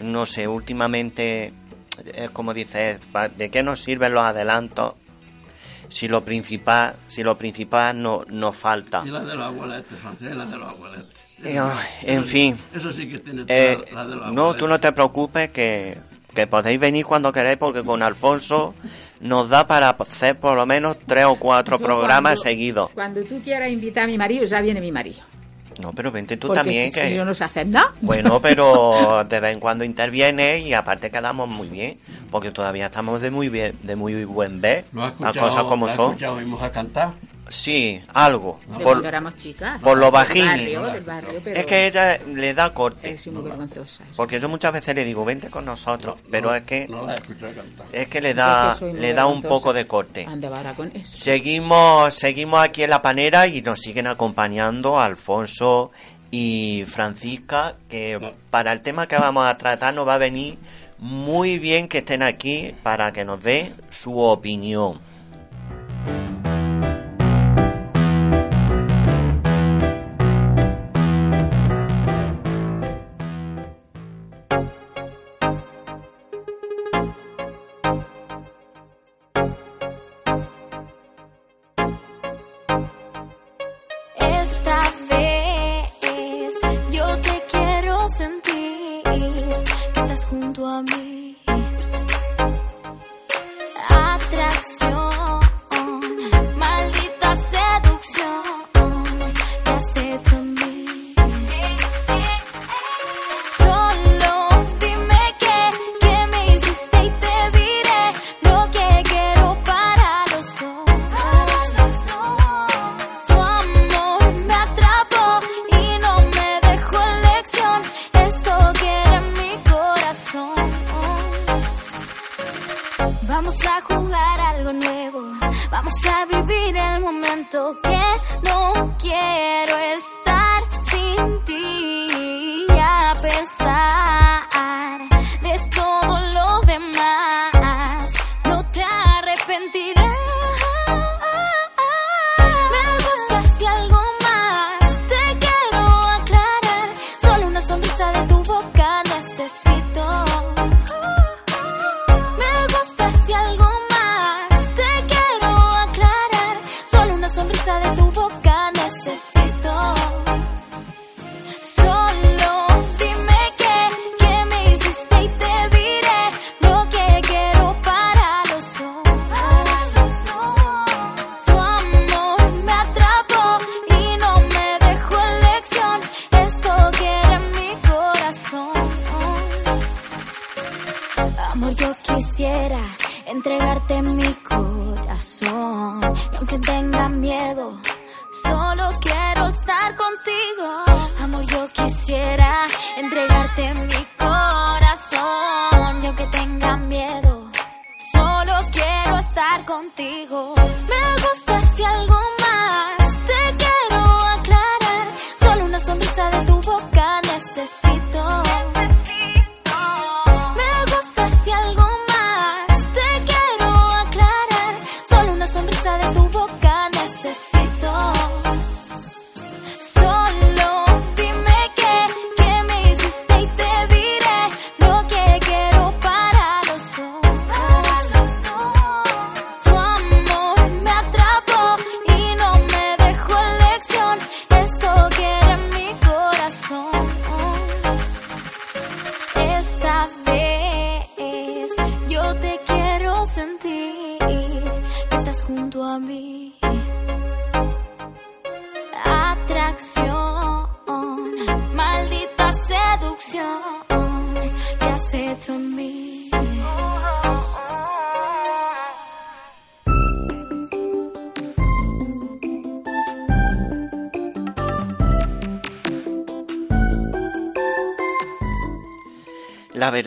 [0.00, 1.52] No sé, últimamente
[2.14, 2.98] es como dices,
[3.36, 4.94] ¿de qué nos sirven los adelantos
[5.94, 9.02] si lo principal, si lo principal no nos falta?
[9.06, 11.14] Y la de los abueletes, Francés, la de los abueletes.
[11.44, 12.58] Eh, ay, en fin.
[12.74, 15.98] Eso sí que tiene Eh, la, la de los no, tú no te preocupes que,
[16.34, 18.74] que podéis venir cuando queráis porque con Alfonso
[19.20, 22.90] nos da para hacer por lo menos tres o cuatro Yo programas cuando- seguidos.
[22.92, 25.20] Cuando tú quieras invitar a mi marido, ya viene mi marido.
[25.80, 27.14] No, pero vente tú Porque también si que...
[27.14, 27.92] yo no sé hacer nada.
[28.00, 31.98] Bueno, pero de vez en cuando interviene y aparte quedamos muy bien,
[32.30, 35.86] porque todavía estamos de muy bien, de muy buen ver, ¿Lo has las cosas como
[35.86, 36.10] lo has son.
[36.10, 37.12] escuchado oímos a cantar?
[37.48, 38.58] Sí, algo.
[38.72, 39.80] Por- cuando éramos chicas.
[39.82, 40.46] por lo Del bajini.
[40.48, 44.02] barrio, del barrio, pero es que ella le da corte, es muy vergonzosa.
[44.04, 44.12] eso.
[44.16, 47.14] porque yo muchas veces le digo, vente con nosotros, pero No, es que No la
[47.92, 50.24] es que le da que le da un poco de corte.
[50.26, 51.16] Anda vara con eso.
[51.16, 55.90] Seguimos, seguimos aquí en la panera y nos siguen acompañando Alfonso
[56.30, 58.32] y Francisca, que No.
[58.50, 60.58] para el tema que vamos a tratar nos va a venir
[60.98, 64.98] muy bien que estén aquí para que nos dé su opinión.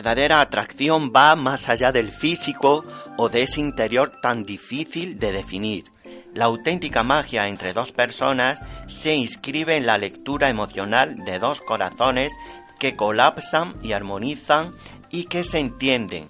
[0.08, 2.82] Verdadera atracción va más allá del físico
[3.18, 5.84] o de ese interior tan difícil de definir.
[6.32, 12.32] La auténtica magia entre dos personas se inscribe en la lectura emocional de dos corazones
[12.78, 14.74] que colapsan y armonizan
[15.10, 16.26] y que se entienden.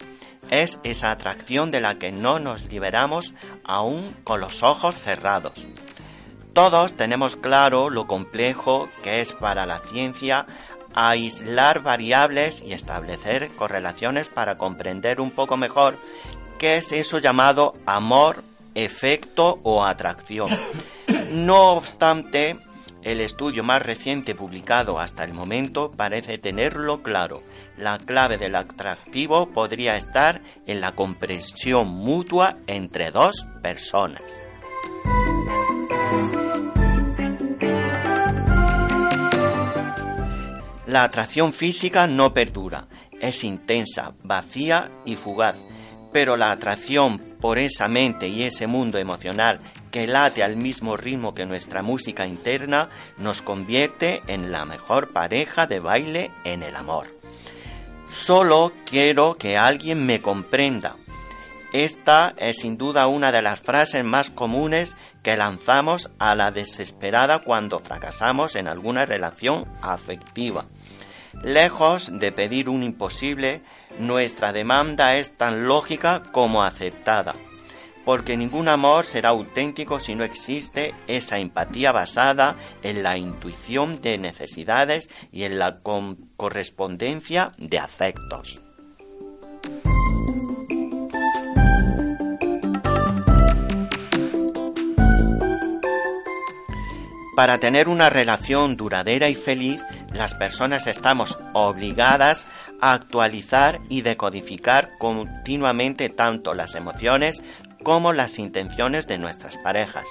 [0.51, 5.69] Es esa atracción de la que no nos liberamos aún con los ojos cerrados.
[6.53, 10.49] Todos tenemos claro lo complejo que es para la ciencia
[10.99, 15.97] aislar variables y establecer correlaciones para comprender un poco mejor
[16.59, 18.43] qué es eso llamado amor,
[18.75, 20.49] efecto o atracción.
[21.31, 22.59] No obstante,
[23.03, 27.45] el estudio más reciente publicado hasta el momento parece tenerlo claro.
[27.77, 34.23] La clave del atractivo podría estar en la comprensión mutua entre dos personas.
[40.89, 42.87] La atracción física no perdura,
[43.21, 45.57] es intensa, vacía y fugaz,
[46.15, 49.61] pero la atracción por esa mente y ese mundo emocional
[49.91, 55.67] que late al mismo ritmo que nuestra música interna nos convierte en la mejor pareja
[55.67, 57.15] de baile en el amor.
[58.11, 60.97] Solo quiero que alguien me comprenda.
[61.75, 67.41] Esta es sin duda una de las frases más comunes que lanzamos a la desesperada
[67.41, 70.65] cuando fracasamos en alguna relación afectiva.
[71.43, 73.63] Lejos de pedir un imposible,
[73.99, 77.37] nuestra demanda es tan lógica como aceptada,
[78.05, 84.19] porque ningún amor será auténtico si no existe esa empatía basada en la intuición de
[84.19, 85.81] necesidades y en la
[86.37, 88.61] correspondencia de afectos.
[97.39, 99.81] Para tener una relación duradera y feliz,
[100.13, 102.47] las personas estamos obligadas
[102.81, 107.43] a actualizar y decodificar continuamente tanto las emociones
[107.83, 110.05] como las intenciones de nuestras parejas.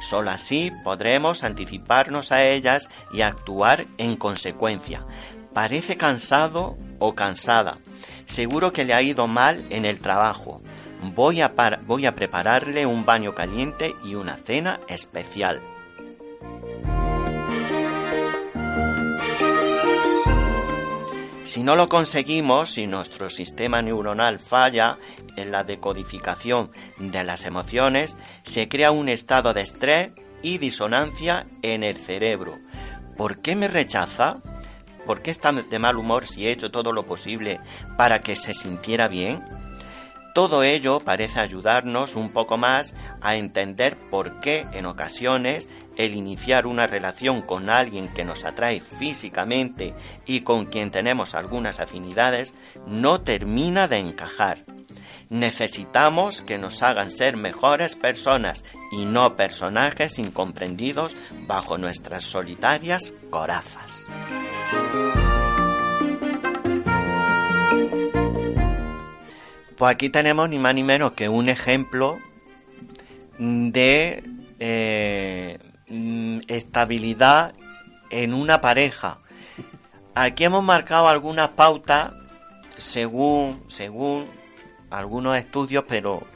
[0.00, 5.04] Solo así podremos anticiparnos a ellas y actuar en consecuencia.
[5.52, 7.78] Parece cansado o cansada.
[8.26, 10.60] Seguro que le ha ido mal en el trabajo.
[11.14, 11.52] Voy a,
[11.86, 15.60] voy a prepararle un baño caliente y una cena especial.
[21.46, 24.98] Si no lo conseguimos, si nuestro sistema neuronal falla
[25.36, 30.10] en la decodificación de las emociones, se crea un estado de estrés
[30.42, 32.58] y disonancia en el cerebro.
[33.16, 34.42] ¿Por qué me rechaza?
[35.06, 37.60] ¿Por qué está de mal humor si he hecho todo lo posible
[37.96, 39.44] para que se sintiera bien?
[40.36, 46.66] Todo ello parece ayudarnos un poco más a entender por qué en ocasiones el iniciar
[46.66, 49.94] una relación con alguien que nos atrae físicamente
[50.26, 52.52] y con quien tenemos algunas afinidades
[52.86, 54.66] no termina de encajar.
[55.30, 58.62] Necesitamos que nos hagan ser mejores personas
[58.92, 61.16] y no personajes incomprendidos
[61.46, 64.06] bajo nuestras solitarias corazas.
[69.76, 72.18] Pues aquí tenemos ni más ni menos que un ejemplo
[73.38, 74.24] de
[74.58, 75.58] eh,
[75.88, 77.54] mm, estabilidad
[78.10, 79.18] en una pareja.
[80.14, 82.14] Aquí hemos marcado algunas pautas
[82.78, 84.26] según, según
[84.88, 86.26] algunos estudios, pero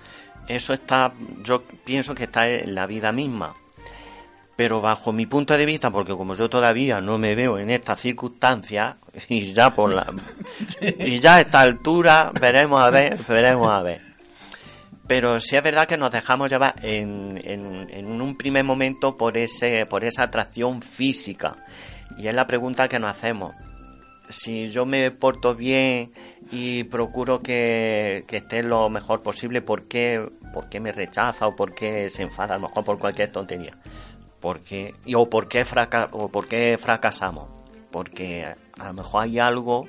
[0.46, 3.56] eso está, yo pienso que está en la vida misma.
[4.60, 7.98] Pero bajo mi punto de vista, porque como yo todavía no me veo en estas
[7.98, 8.96] circunstancias,
[9.30, 10.12] y ya por la,
[10.82, 14.02] y ya a esta altura veremos a ver, veremos a ver.
[15.06, 19.86] Pero sí es verdad que nos dejamos llevar en, en, un primer momento por ese,
[19.86, 21.56] por esa atracción física.
[22.18, 23.54] Y es la pregunta que nos hacemos
[24.28, 26.12] si yo me porto bien
[26.52, 31.56] y procuro que, que esté lo mejor posible, ¿por qué, por qué me rechaza o
[31.56, 33.76] por qué se enfada a lo mejor por cualquier tontería?
[34.40, 37.48] Porque, y, o, por qué fraca, o por qué fracasamos?
[37.90, 38.46] Porque
[38.78, 39.86] a lo mejor hay algo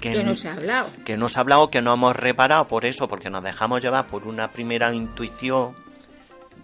[0.00, 0.88] que, Que no se ha hablado.
[1.04, 4.06] que no se ha hablado, que no hemos reparado por eso, porque nos dejamos llevar
[4.06, 5.74] por una primera intuición,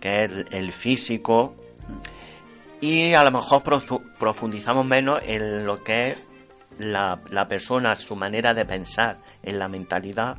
[0.01, 1.55] que es el, el físico,
[2.81, 6.29] y a lo mejor profu- profundizamos menos en lo que es
[6.79, 10.37] la, la persona, su manera de pensar, en la mentalidad,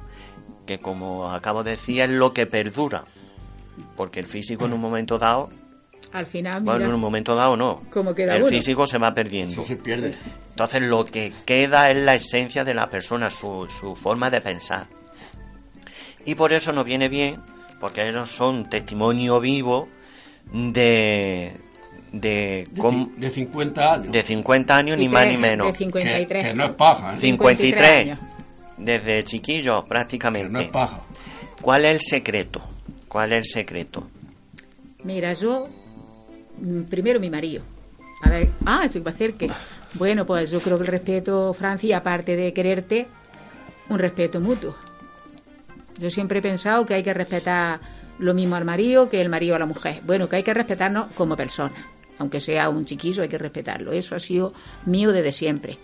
[0.65, 3.05] que como acabo de decir es lo que perdura.
[3.97, 5.49] Porque el físico en un momento dado,
[6.13, 8.49] Al final, mira, bueno, en un momento dado no, cómo queda el uno.
[8.51, 9.53] físico se va perdiendo.
[9.53, 10.15] Eso se pierde.
[10.49, 14.87] Entonces lo que queda es la esencia de la persona, su, su forma de pensar.
[16.25, 17.39] Y por eso nos viene bien,
[17.79, 19.89] porque ellos son testimonio vivo
[20.53, 21.51] de,
[22.11, 24.11] de, De, cómo- ci- de 50 años.
[24.11, 25.67] de 50 años, ni más que- ni menos.
[25.71, 26.43] De 53.
[26.43, 27.19] Que, que no es paja, ¿eh?
[27.19, 28.19] 53, años.
[28.77, 30.49] desde chiquillos Que prácticamente.
[30.49, 31.01] no es paja.
[31.61, 32.61] ¿Cuál es el secreto?
[33.07, 34.07] ¿Cuál es el secreto?
[35.03, 35.67] Mira, yo.
[36.89, 37.63] Primero mi marido.
[38.21, 39.49] A ver, ah, eso iba a hacer que.
[39.93, 43.07] Bueno, pues yo creo que el respeto, Francis, aparte de quererte,
[43.89, 44.75] un respeto mutuo.
[45.97, 47.79] Yo siempre he pensado que hay que respetar
[48.19, 50.01] lo mismo al marido que el marido a la mujer.
[50.05, 51.85] Bueno, que hay que respetarnos como personas.
[52.17, 53.91] Aunque sea un chiquillo, hay que respetarlo.
[53.91, 54.53] Eso ha sido
[54.85, 55.77] mío desde siempre.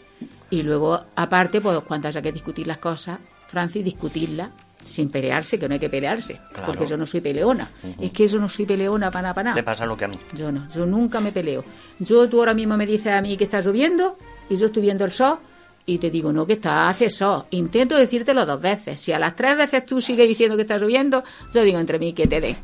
[0.49, 4.49] Y luego, aparte, pues cuando haya que discutir las cosas, Francis, discutirlas
[4.81, 6.39] sin pelearse, que no hay que pelearse.
[6.51, 6.67] Claro.
[6.67, 7.67] Porque yo no soy peleona.
[7.99, 9.63] Es que yo no soy peleona para nada, para nada.
[9.63, 10.19] pasa lo que a mí.
[10.35, 11.63] Yo no, yo nunca me peleo.
[11.99, 14.17] Yo, tú ahora mismo me dices a mí que está lloviendo
[14.49, 15.37] y yo estoy viendo el sol
[15.85, 17.45] y te digo, no, que está, hace sol.
[17.51, 19.01] Intento decírtelo dos veces.
[19.01, 21.23] Si a las tres veces tú sigues diciendo que está lloviendo,
[21.53, 22.55] yo digo entre mí que te den.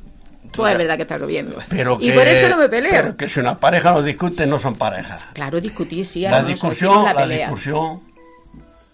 [0.55, 1.57] Pues es verdad que está lloviendo.
[1.69, 2.91] Pero y que, por eso no me peleo.
[2.91, 5.25] Pero que si una pareja no discute, no son parejas.
[5.33, 8.01] Claro, discutir sí, La mejor discusión, la la discusión,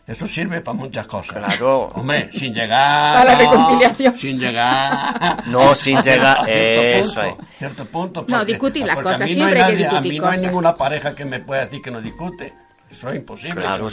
[0.06, 1.38] eso sirve para muchas cosas.
[1.38, 1.91] Claro.
[1.95, 3.26] Hombre, sin llegar.
[3.26, 4.18] Para la no, reconciliación.
[4.18, 5.47] Sin llegar.
[5.47, 8.26] No, sin llegar- A cierto eso punto, Cierto punto.
[8.28, 10.01] No, discutir las porque a cosas, mí no hay siempre hay que nadie- discutir A
[10.14, 10.43] mí no hay cosas.
[10.45, 12.54] ninguna pareja que me pueda decir que no discute.
[12.91, 13.56] Eso es imposible.
[13.56, 13.89] que Claro, no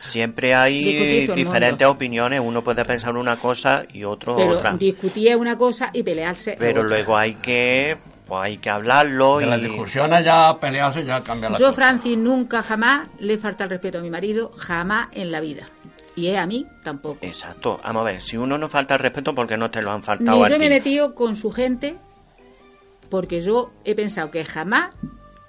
[0.00, 1.90] siempre hay Discutir diferentes mundo.
[1.90, 2.40] opiniones.
[2.42, 4.72] Uno puede pensar una cosa y otro Pero otra.
[4.72, 6.96] discutir es una cosa y pelearse es Pero otra.
[6.96, 7.98] luego hay que,
[8.28, 11.74] pues hay que hablarlo De y las discusiones ya pelearse ya cambia la Yo, cosa.
[11.76, 15.66] Francis, nunca jamás le falta el respeto a mi marido, jamás en la vida.
[16.14, 17.18] Y es a mí tampoco.
[17.22, 17.80] Exacto.
[17.82, 20.02] Vamos a ver, si uno no falta el respeto, porque no te lo han Ni
[20.02, 20.60] faltado a yo ti?
[20.60, 21.96] me he metido con su gente
[23.08, 24.94] porque yo he pensado que jamás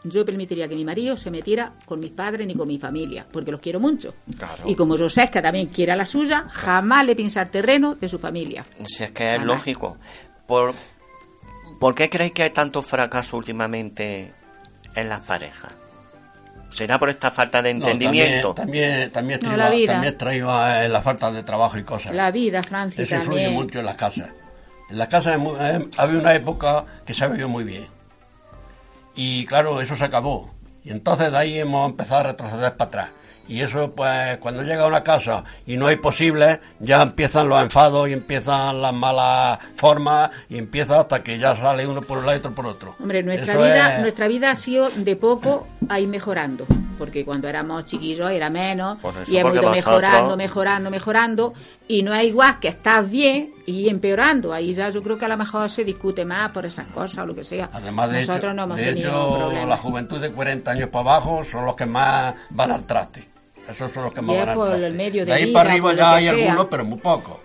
[0.05, 3.51] yo permitiría que mi marido se metiera con mis padres ni con mi familia, porque
[3.51, 4.13] los quiero mucho.
[4.37, 4.63] Claro.
[4.65, 8.07] Y como yo sé que también quiere a la suya, jamás le pisar terreno de
[8.07, 8.65] su familia.
[8.85, 9.97] Si es que es lógico.
[10.47, 10.73] ¿Por,
[11.79, 14.33] ¿Por qué creéis que hay tanto fracaso últimamente
[14.95, 15.71] en las parejas?
[16.69, 18.53] ¿Será por esta falta de No, entendimiento?
[18.53, 19.93] también, también, también, No, estriba- la vida.
[19.93, 22.13] también estriba en la falta de trabajo y cosas.
[22.13, 23.63] La vida, Francis, Eso influye también.
[23.63, 24.29] mucho en las casas.
[24.89, 27.87] En las casas eh, había una época que se vivió muy bien.
[29.15, 30.51] Y claro, eso se acabó.
[30.83, 33.09] Y entonces de ahí hemos empezado a retroceder para atrás.
[33.49, 37.61] Y eso, pues, cuando llega a una casa y no hay posibles, ya empiezan los
[37.61, 42.25] enfados y empiezan las malas formas y empieza hasta que ya sale uno por un
[42.27, 42.95] lado y otro por otro.
[42.99, 46.65] Hombre, nuestra Eso vida, es- nuestra vida ha sido de poco a ir mejorando,
[46.99, 51.53] porque cuando éramos chiquillos era menos Pues y hemos ido mejorando, mejorando, mejorando
[51.87, 54.53] y no es igual que estás bien y empeorando.
[54.53, 57.25] Ahí ya yo creo que a lo mejor se discute más por esas cosas o
[57.25, 57.69] lo que sea.
[57.73, 61.01] Además, de Nosotros hecho, no hemos de tenido hecho, la juventud de 40 años para
[61.15, 63.27] abajo son los que más van al traste.
[63.69, 64.87] Esos son los que más van por traste.
[64.87, 66.31] el medio de ahí vida, para arriba ya hay sea.
[66.33, 67.37] algunos, pero muy pocos.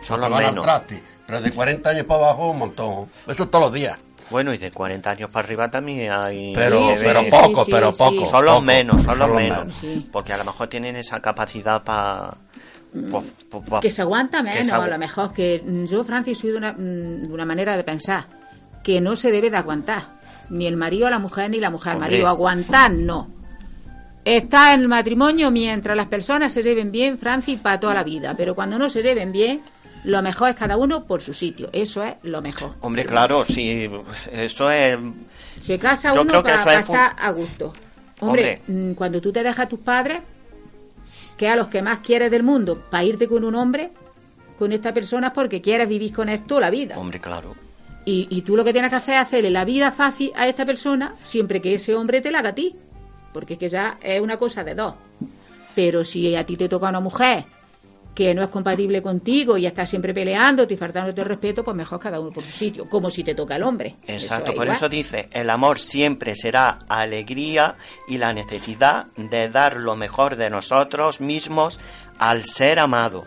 [0.00, 0.64] Son los menos.
[0.64, 1.02] traste.
[1.26, 3.06] Pero de 40 años para abajo, un montón.
[3.26, 3.98] Eso todos los días.
[4.30, 6.52] Bueno, y de 40 años para arriba también hay...
[6.54, 7.98] Pero, Sí, pero sí, poco, sí, pero sí.
[7.98, 8.26] poco.
[8.26, 8.64] Son los poco.
[8.66, 9.66] menos, son los menos.
[9.80, 10.08] Sí.
[10.10, 12.34] Porque a lo mejor tienen esa capacidad para...
[13.82, 16.56] que se aguanta menos, se agu- a lo mejor que mm, yo, Francis, soy de
[16.56, 16.76] una, mm,
[17.28, 18.24] de una manera de pensar
[18.82, 20.06] que no se debe de aguantar,
[20.50, 22.28] ni el marido a la mujer, ni la mujer al marido.
[22.28, 23.28] Aguantar, no.
[24.26, 28.34] Está en el matrimonio mientras las personas se lleven bien, Francis, para toda la vida,
[28.36, 29.60] pero cuando no se lleven bien,
[30.02, 31.70] lo mejor es cada uno por su sitio.
[31.72, 32.72] Eso es lo mejor.
[32.80, 33.88] Hombre, claro, sí,
[34.32, 34.98] eso es...
[35.60, 37.72] Se casa Yo uno para, eso es estar a gusto.
[38.18, 38.90] Hombre, Hombre.
[38.90, 40.18] mm, cuando tú te dejas a tus padres,
[41.36, 43.90] que a los que más quieres del mundo, para irte con un hombre,
[44.58, 46.98] con esta persona es porque quieres vivir con él toda la vida.
[46.98, 47.54] Hombre, claro.
[48.04, 50.66] Y, y tú lo que tienes que hacer es hacerle la vida fácil a esta
[50.66, 52.74] persona siempre que ese hombre te la haga a ti.
[53.36, 54.94] Porque es que ya es una cosa de dos.
[55.74, 57.44] Pero si a ti te toca una mujer
[58.14, 62.00] que no es compatible contigo y está siempre peleándote y faltándote el respeto, pues mejor
[62.00, 63.96] cada uno por su sitio, como si te toca el hombre.
[64.06, 64.70] Exacto, por igual.
[64.70, 67.74] eso dice, el amor siempre será alegría
[68.08, 71.78] y la necesidad de dar lo mejor de nosotros mismos
[72.18, 73.26] al ser amado.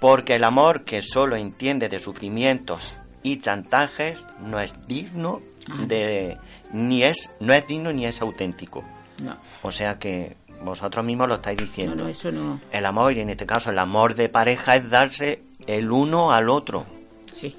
[0.00, 5.84] Porque el amor que solo entiende de sufrimientos y chantajes no es digno Ah.
[5.86, 6.38] de
[6.72, 8.82] ni es no es digno ni es auténtico.
[9.20, 12.04] No, O sea que vosotros mismos lo estáis no, diciendo.
[12.04, 12.60] no, eso no.
[12.72, 16.48] El amor, y en este caso el amor de pareja, es darse el uno al
[16.48, 16.84] otro.
[17.32, 17.56] Sí.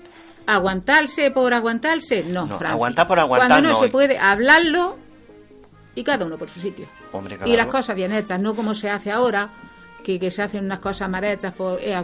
[0.47, 2.23] ¿Aguantarse por aguantarse?
[2.29, 3.79] No, No, aguantar por aguantar Cuando no, no.
[3.83, 4.97] se puede hablarlo
[5.95, 6.85] y cada uno por su sitio.
[7.11, 9.49] Hombre, Y las cosas bien hechas, no como se hace ahora,
[10.03, 11.79] que, que se hacen unas cosas mal hechas por...
[11.81, 12.03] eh,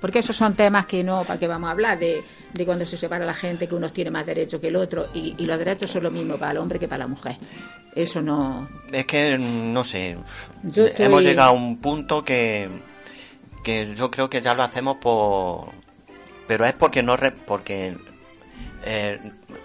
[0.00, 1.98] porque esos son temas que no, ¿para qué vamos a hablar?
[1.98, 2.24] De,
[2.54, 5.34] de cuando se separa la gente, que unos tiene más derechos que el otro, y,
[5.36, 7.36] y los derechos son lo mismo para el hombre que para la mujer.
[7.94, 8.68] Eso no...
[8.92, 10.16] Es que, no sé,
[10.62, 12.68] Yo estoy- hemos llegado a un punto que,
[13.64, 15.68] que yo creo que ya lo hacemos por...
[16.46, 17.16] Pero es porque no...
[17.16, 17.96] re- porque
[18.84, 19.18] eh,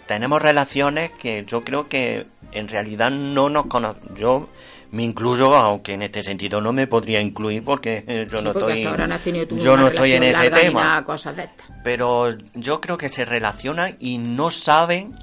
[0.07, 4.17] tenemos relaciones que yo creo que en realidad no nos conocemos.
[4.17, 4.49] Yo
[4.91, 8.81] me incluyo, aunque en este sentido no me podría incluir porque yo Sí, no porque
[8.83, 8.97] estoy...
[9.07, 11.03] no yo no estoy en ni tema.
[11.03, 11.49] cosas de
[11.83, 15.13] pero yo creo que se relacionan y no saben,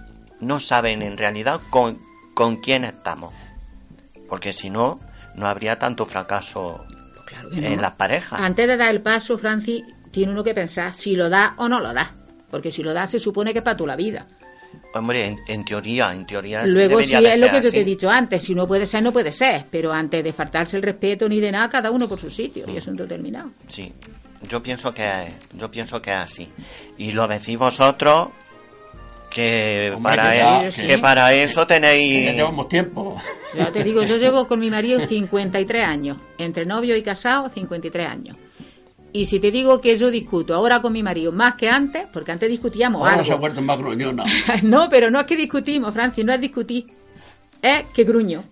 [0.40, 1.98] no saben en realidad con,
[2.34, 3.34] con quién estamos.
[4.28, 5.00] Porque si no,
[5.34, 6.84] no habría tanto fracaso
[7.26, 7.66] Claro no.
[7.66, 8.40] en las parejas.
[8.40, 11.80] Antes de dar el paso, Francis, tiene uno que pensar si lo da o no
[11.80, 12.14] lo da.
[12.50, 14.26] Porque si lo da, se supone que es para toda la vida.
[14.94, 18.10] Hombre, en, en teoría, en teoría Luego, de es lo que yo te he dicho
[18.10, 18.42] antes.
[18.42, 19.64] Si no puede ser, no puede ser.
[19.70, 22.66] Pero antes de faltarse el respeto ni de nada, cada uno por su sitio.
[22.68, 23.50] Y asunto terminado.
[23.68, 23.92] Sí,
[24.48, 26.48] yo pienso que yo pienso que es así.
[26.98, 28.28] Y lo decís vosotros
[29.32, 30.36] que Hombre, para que
[30.68, 33.16] e- ya- que para eso Ya tenéis llevamos tiempo.
[33.56, 36.18] Ya te digo, yo llevo con mi marido 53 años.
[36.38, 38.36] Entre novio y casado, 53 años.
[39.14, 42.32] Y si te digo que yo discuto ahora con mi marido más que antes, porque
[42.32, 43.24] antes discutíamos Ahora algo.
[43.26, 44.24] se ha vuelto más gruñona.
[44.62, 46.86] no, pero no es que discutimos, Francis, no es discutir.
[47.60, 48.42] Es que gruño.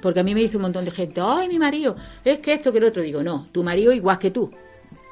[0.00, 1.94] Porque a mí me dice un montón de gente, ay, mi marido,
[2.24, 3.02] es que esto que el otro.
[3.02, 4.50] Digo, no, tu marido igual que tú.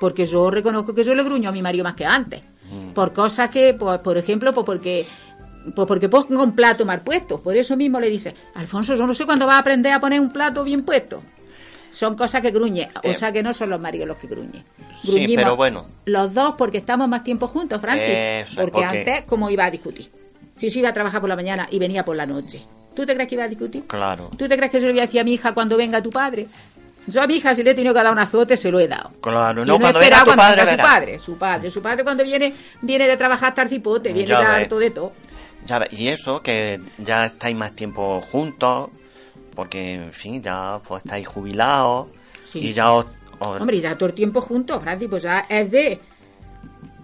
[0.01, 2.41] Porque yo reconozco que yo le gruño a mi marido más que antes.
[2.95, 5.07] Por cosas que, pues, por ejemplo, pues porque,
[5.75, 7.41] pues porque pongo un plato mal puesto.
[7.43, 10.21] Por eso mismo le dice, Alfonso, yo no sé cuándo vas a aprender a poner
[10.21, 11.23] un plato bien puesto.
[11.93, 12.89] Son cosas que gruñe.
[13.05, 14.65] O Eh, sea que no son los maridos los que gruñen.
[15.03, 15.87] Sí, Gruñimos pero bueno.
[16.05, 18.07] Los dos porque estamos más tiempo juntos, Francis.
[18.09, 20.09] Eso es porque, porque- antes, ¿cómo iba a discutir?
[20.55, 22.63] Si se iba a trabajar por la mañana y venía por la noche.
[22.95, 23.85] ¿Tú te crees que iba a discutir?
[23.87, 26.03] claro, ¿Tú te crees que yo le voy a decir a mi hija cuando venga
[26.03, 26.47] tu padre?
[27.07, 28.87] Yo a mi hija si le he tenido que dar un azote, se lo he
[28.87, 29.11] dado.
[29.21, 32.05] claro, Y no cuando venga tu cuando padre, venga su padre, su padre, su padre
[32.05, 35.13] cuando viene viene de trabajar hasta el cipote, viene Ya harto de todo.
[35.67, 38.91] Ya ves, y eso que ya estáis más tiempo juntos
[39.55, 42.09] porque en fin, ya pues estáis jubilados
[42.45, 42.73] Sí, y sí.
[42.75, 43.07] ya os,
[43.39, 46.01] os- Hombre, y ya todo el tiempo juntos, Francis, pues ya es de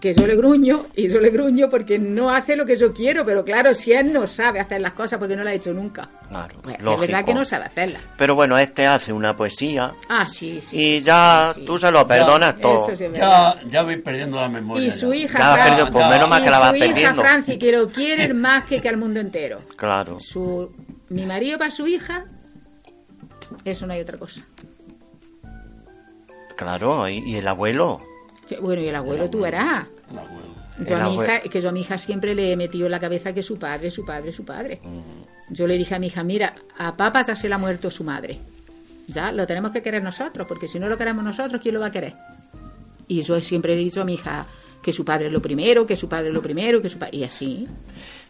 [0.01, 3.25] que yo le gruño y yo le gruño porque no hace lo que yo quiero,
[3.25, 6.09] pero claro, si él no sabe hacer las cosas porque no las ha hecho nunca.
[6.29, 8.03] claro, Pues, es verdad que no sabe hacerlas.
[8.19, 10.77] Pero bueno, este hace una poesía Ah, sí, sí.
[10.79, 11.67] y ya sí, sí.
[11.67, 12.87] tú se lo perdonas todo.
[12.89, 13.57] Eso sí es verdad.
[13.65, 14.87] Ya, ya voy perdiendo la memoria.
[14.87, 16.11] Y su hija, Ya Fran- pues Ya.
[16.11, 17.23] menos mal y que la vas su hija perdiendo.
[17.23, 19.63] Franci, que lo quiere más que, que al mundo entero.
[19.77, 20.19] Claro.
[20.21, 20.73] Su,
[21.09, 22.25] mi marido para su hija,
[23.65, 24.43] eso no hay otra cosa.
[26.57, 28.03] Claro, y, y el abuelo.
[28.47, 29.87] Sí, Bueno, y el abuelo tú verás.
[30.11, 30.47] El abuelo.
[30.79, 32.91] Yo El a mi hija, que yo a mi hija siempre le he metido en
[32.93, 34.81] la cabeza que su padre, su padre, su padre.
[35.49, 38.05] Yo le dije a mi hija, mira, a papá ya se le ha muerto su
[38.05, 38.39] madre.
[39.09, 41.87] Ya, lo tenemos que querer nosotros, porque si no lo queremos nosotros, ¿quién lo va
[41.87, 42.15] a querer?
[43.09, 44.47] Y yo siempre he dicho a mi hija
[44.83, 47.17] que su padre es lo primero, que su padre es lo primero, que su padre...
[47.19, 47.67] Y así.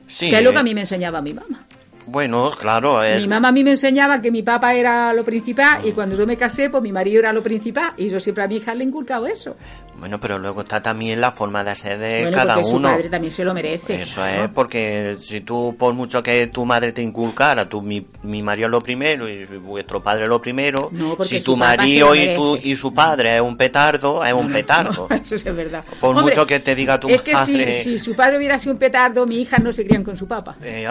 [0.06, 0.30] Sí.
[0.30, 1.60] Que es lo que a mí me enseñaba mi mamá.
[2.08, 5.84] Bueno, claro, el- Mi mamá a mí me enseñaba que mi papá era lo principal
[5.84, 8.46] y cuando yo me casé, pues mi marido era lo principal y yo siempre a
[8.46, 9.56] mi hija le he inculcado eso.
[9.98, 12.88] Bueno, pero luego está también la forma de ser de bueno, cada porque uno.
[12.88, 14.02] su padre también se lo merece.
[14.02, 18.42] Eso es, porque si tú, por mucho que tu madre te inculcara, tu, mi, mi
[18.42, 22.34] marido es lo primero y vuestro padre es lo primero, No, si tu marido y,
[22.34, 25.08] tu, y su padre es un petardo, es un petardo.
[25.10, 25.84] Eso es verdad.
[26.00, 28.72] Por mucho que te diga tu es que si, madre- si su padre hubiera sido
[28.72, 30.56] un petardo, mi hija no se crían con su papá.
[30.62, 30.86] Eh,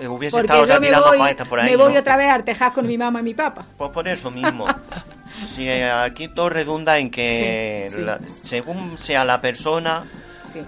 [0.00, 2.00] eh, hubiese Porque estado ya tirando voy, por ahí, me voy ¿no?
[2.00, 3.64] otra vez a Artejas con mi mamá y mi papá.
[3.76, 4.66] Pues por eso mismo.
[5.46, 8.02] si eh, aquí todo redunda en que Sí, sí.
[8.02, 10.04] la- según sea la persona,
[10.52, 10.60] Sí.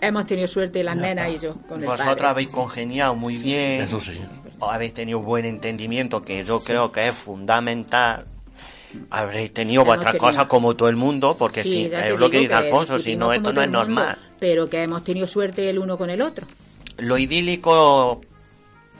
[0.00, 2.26] Hemos tenido suerte las nenas y yo con el vosotros padre.
[2.28, 3.82] habéis congeniado muy bien.
[3.82, 4.20] Eso sí.
[4.60, 8.26] habéis tenido buen entendimiento, que yo creo que es fundamental.
[9.10, 10.32] Habréis tenido Hemos vuestras tenido.
[10.38, 13.52] cose como todo el mundo, porque Sí, es lo que dice Alfonso, si no, esto
[13.52, 14.18] no es mundo, normal.
[14.38, 16.46] Pero que hemos tenido suerte el uno con el otro.
[16.98, 18.20] Lo idílico,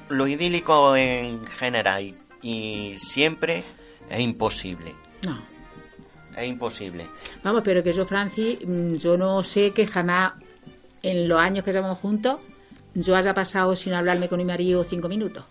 [0.09, 3.62] lo idílico en general y, y siempre
[4.11, 4.95] es imposible.
[5.27, 5.43] No.
[6.37, 7.09] Es imposible.
[7.43, 10.33] Vamos, pero que yo, Francis, mm, yo no sé que jamás
[11.03, 12.39] en los años que llevamos juntos
[12.95, 15.45] yo haya pasado sin hablarme con mi marido cinco minutos.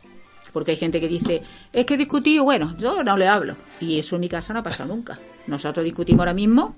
[0.52, 3.56] Porque hay gente que dice, es que he discutido, bueno, yo no le hablo.
[3.82, 5.20] Y eso en mi casa no ha pasado nunca.
[5.48, 6.76] Nosotros discutimos ahora mismo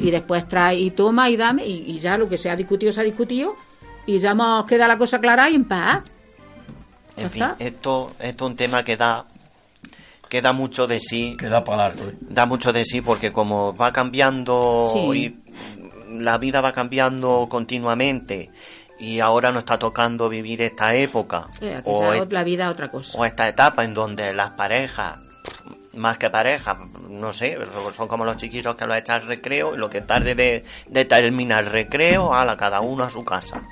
[0.00, 2.92] y después trae y toma y dame y, y ya lo que se ha discutido
[2.92, 3.56] se ha discutido
[4.06, 6.02] y ya hemos queda la cosa clara y en paz.
[7.16, 9.26] En fin, esto, esto es un tema que da,
[10.32, 11.36] que da mucho de sí.
[11.38, 12.04] Que da para largo.
[12.04, 12.16] ¿eh?
[12.22, 14.98] Da mucho de sí porque como va cambiando Sí.
[16.08, 18.50] y la vida va cambiando continuamente
[18.98, 23.18] y ahora nos está tocando vivir esta época Eh, o, la vida otra cosa.
[23.18, 25.18] o esta etapa en donde las parejas
[25.92, 26.78] más que parejas,
[27.10, 27.58] no sé,
[27.94, 31.04] son como los chiquillos que los echan al recreo y lo que tarde de, de
[31.04, 33.62] terminar el recreo, a cada uno a su casa.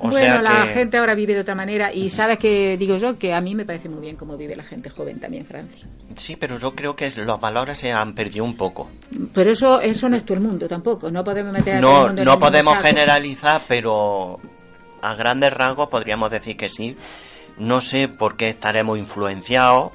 [0.00, 2.96] O bueno, sea la que- gente ahora vive de otra manera y sabes que digo
[2.98, 5.86] yo que a mí me parece muy bien cómo vive la gente joven también, Francia.
[6.16, 8.88] Sí, pero yo creo que los valores se han perdido un poco.
[9.34, 11.94] Pero eso eso no es todo el mundo tampoco, no podemos meter a todo el
[11.94, 12.86] No, mundo en no el mismo podemos saco.
[12.86, 14.40] generalizar, pero
[15.02, 16.96] a grandes rasgos podríamos decir que sí.
[17.58, 19.90] No sé por qué estaremos influenciados.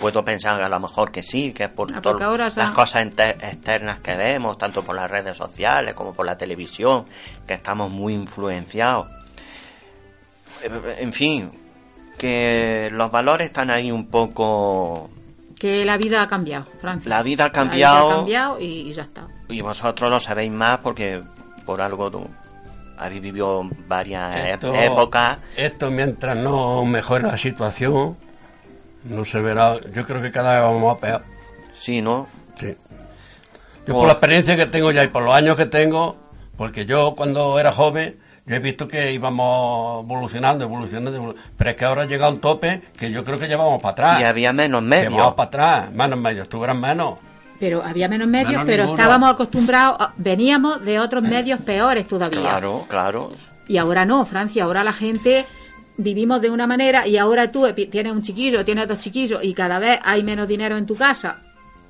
[0.00, 2.62] Puedo pensar a lo mejor que sí, que es por Ah, todas porque ahora ya-
[2.64, 7.04] las cosas externas que vemos, tanto por las redes sociales como por la televisión,
[7.46, 9.08] que estamos muy influenciados.
[10.98, 11.50] En fin,
[12.18, 15.10] que los valores están ahí un poco...
[15.58, 17.08] Que la vida ha cambiado, Francia.
[17.08, 18.06] La vida ha La cambiado.
[18.06, 19.26] vida ha cambiado y, y ya está.
[19.48, 21.22] Y vosotros lo sabéis más porque
[21.66, 22.26] por algo tú
[22.96, 25.38] habéis vivido varias Esto, épocas.
[25.56, 28.16] esto mientras no mejore la situación,
[29.04, 29.76] no se verá.
[29.94, 31.22] Yo creo que cada vez vamos a peor.
[31.78, 32.26] Sí, ¿no?
[32.58, 32.76] Sí.
[33.86, 36.16] Yo por la experiencia que tengo ya y por los años que tengo,
[36.56, 41.76] porque yo cuando era joven, yo he visto que íbamos evolucionando, evolucionando, evolu- pero es
[41.76, 44.20] que ahora ha llegado un tope que yo creo que llevamos para atrás.
[44.20, 45.12] Y había menos medios.
[45.14, 47.14] vamos para atrás, menos medios, tú eras menos.
[47.58, 49.02] Pero había menos medios, Menos pero ninguno.
[49.02, 52.40] estábamos acostumbrados, a- veníamos de otros medios peores todavía.
[52.40, 53.30] Claro, claro.
[53.68, 55.44] Y ahora no, Francia, ahora la gente
[56.02, 59.78] vivimos de una manera y ahora tú tienes un chiquillo, tienes dos chiquillos y cada
[59.78, 61.38] vez hay menos dinero en tu casa.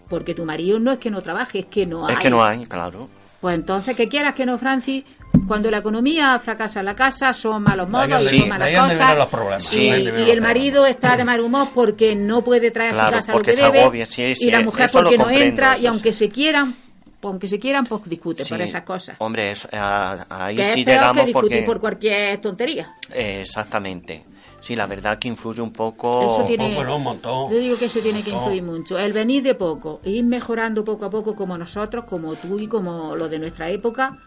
[0.09, 2.15] Porque tu marido no es que no trabaje, es que no hay.
[2.15, 3.09] Es que no hay, claro.
[3.41, 5.05] Pues entonces, que quieras que no, Francis,
[5.47, 8.79] cuando la economía fracasa en la casa, son malos modos es y son malas es
[8.79, 8.99] cosas.
[8.99, 9.81] vienen los problemas, Sí.
[9.81, 13.33] Y, es el marido está de mal humor porque no puede traer a su casa
[13.33, 13.81] lo que debe.
[13.81, 15.79] agobia, sí, sí, y la mujer porque no entra.
[15.79, 16.27] Y aunque sí.
[16.27, 16.75] se quieran,
[17.23, 19.16] aunque se quieran, pues discuten por esas cosas.
[19.18, 21.62] Hombre, eso, a- ahí que sí es peor que llegamos discutir porque...
[21.66, 22.95] por cualquier tontería.
[23.12, 24.25] Eh, exactamente.
[24.61, 26.23] Sí, la verdad que influye un poco...
[26.35, 27.51] Eso tiene- Poco, no, un montón.
[27.51, 28.99] Yo digo que eso tiene que influir mucho.
[28.99, 32.66] El venir de poco, e ir mejorando poco a poco como nosotros, como tú y
[32.66, 34.18] como los de nuestra época,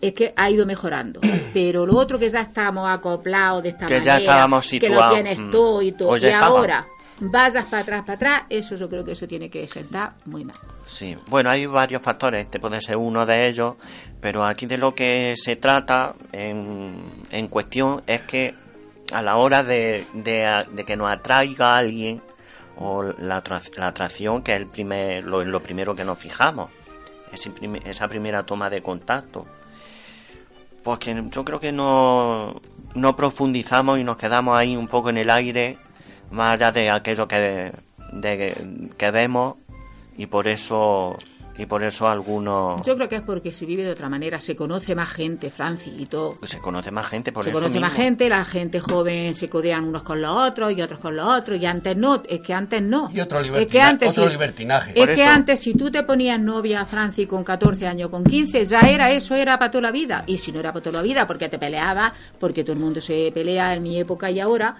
[0.00, 1.20] es que ha ido mejorando.
[1.52, 4.94] Pero lo otro que ya estamos acoplados de esta Que ya manera, estábamos que lo
[4.94, 5.50] situados, tienes mm.
[5.50, 6.58] todo y todo, Pues ya y estaba.
[6.58, 6.86] ahora
[7.20, 10.56] vayas para atrás, para atrás, eso yo creo que eso tiene que sentar muy mal.
[10.86, 13.76] Sí, bueno, hay varios factores, este puede ser uno de ellos,
[14.20, 16.94] pero aquí de lo que se trata en,
[17.30, 18.54] en cuestión es que
[19.12, 22.22] a la hora de, de, que nos atraiga alguien,
[22.76, 23.42] o la,
[23.76, 26.70] la atracción, que es el primer, lo, lo primero que nos fijamos,
[27.84, 29.46] esa primera toma de contacto,
[30.82, 32.60] porque yo creo que no,
[32.94, 35.78] no profundizamos y nos quedamos ahí un poco en el aire,
[36.32, 37.72] más allá de aquello que,
[38.12, 39.56] de, que vemos,
[40.16, 41.16] y por eso
[41.56, 44.56] y por eso algunos Yo creo que es porque se vive de otra manera, se
[44.56, 46.38] conoce más gente, Francis, y todo.
[46.42, 49.84] se conoce más gente por se eso conoce más gente, la gente joven se codean
[49.84, 52.80] unos con los otros y otros con los otros, y antes no, es que antes
[52.80, 53.10] no.
[53.12, 54.30] Y otro, es que antes otro sí.
[54.30, 55.00] libertinaje.
[55.00, 58.80] Es que antes, si tú te ponías novia, Francis, con 14 años, con 15, ya
[58.80, 60.24] era eso, era para toda la vida.
[60.26, 63.00] Y si no era para toda la vida, porque te peleabas, porque todo el mundo
[63.00, 64.76] se pelea en mi época y ahora.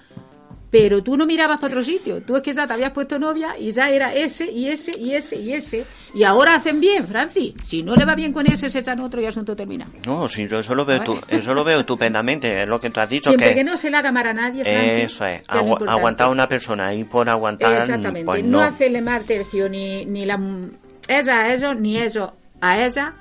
[0.73, 2.23] Pero tú no mirabas para otro sitio.
[2.23, 5.15] Tú es que ya te habías puesto novia y ya era ese y ese y
[5.15, 5.85] ese y ese.
[6.15, 7.53] Y ahora hacen bien, Francis.
[7.63, 9.87] Si no le va bien con ese, se echan otro y asunto termina.
[10.07, 11.21] No, sí, yo eso lo veo, Vale.
[11.21, 13.77] tu- eso lo veo estupendamente, es lo que tú has dicho Siempre que, que, no
[13.77, 15.05] se le haga mal a nadie, Francis.
[15.05, 18.25] eso es, aguantar a una persona ahí por aguantar, Exactamente.
[18.25, 18.59] pues no.
[18.59, 18.65] no.
[18.65, 20.41] hacerle mal tercio ni, ni la,
[21.07, 22.31] ella a ellos, ni ellos
[22.63, 23.15] a ella.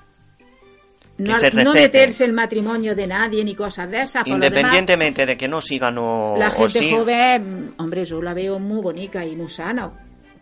[1.21, 4.25] No, se no meterse el matrimonio de nadie ni cosas de esas.
[4.25, 8.33] Demás, Independientemente de que no sigan o, la o gente sí, joven, hombre, yo la
[8.33, 9.91] veo muy bonita y muy sana.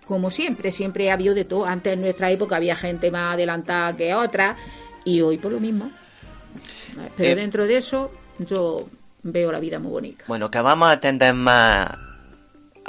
[0.05, 1.65] Como siempre, siempre ha habido de todo.
[1.65, 4.55] Antes en nuestra época había gente más adelantada que otra
[5.03, 5.91] y hoy por lo mismo.
[7.15, 8.87] Pero Eh, dentro de eso, yo
[9.23, 10.25] veo la vida muy bonita.
[10.27, 12.08] Bueno, que vamos a atender más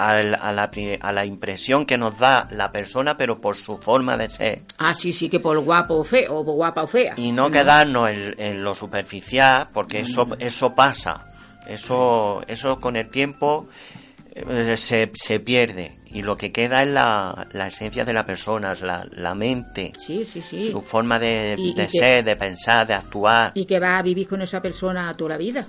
[0.08, 0.70] a, la,
[1.00, 4.62] a la impresión que nos da la persona, pero por su forma de ser.
[4.78, 7.14] Ah, sí, sí, que por guapo o feo, o por guapa o fea.
[7.16, 11.26] Y no quedarnos en, en lo superficial, porque eso, eso pasa.
[11.66, 13.68] Eso, eso con el tiempo
[14.34, 15.98] eh, se, se pierde.
[16.06, 20.24] Y lo que queda es la, la esencia de la persona, la, la mente, Sí,
[20.24, 20.70] sí, sí.
[20.72, 23.52] su forma de, Y- y de que- ser, de pensar, de actuar.
[23.54, 25.68] y que va a vivir con esa persona toda la vida.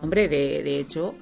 [0.00, 1.14] Hombre, de, de hecho,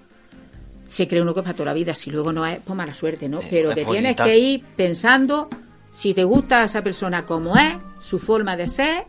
[0.86, 1.94] se cree uno que es para toda la vida.
[1.94, 3.40] Si luego no es, pues mala suerte, ¿no?
[3.50, 5.48] Pero es que tienes que ir pensando
[5.92, 9.04] si te gusta esa persona como es, su forma de ser,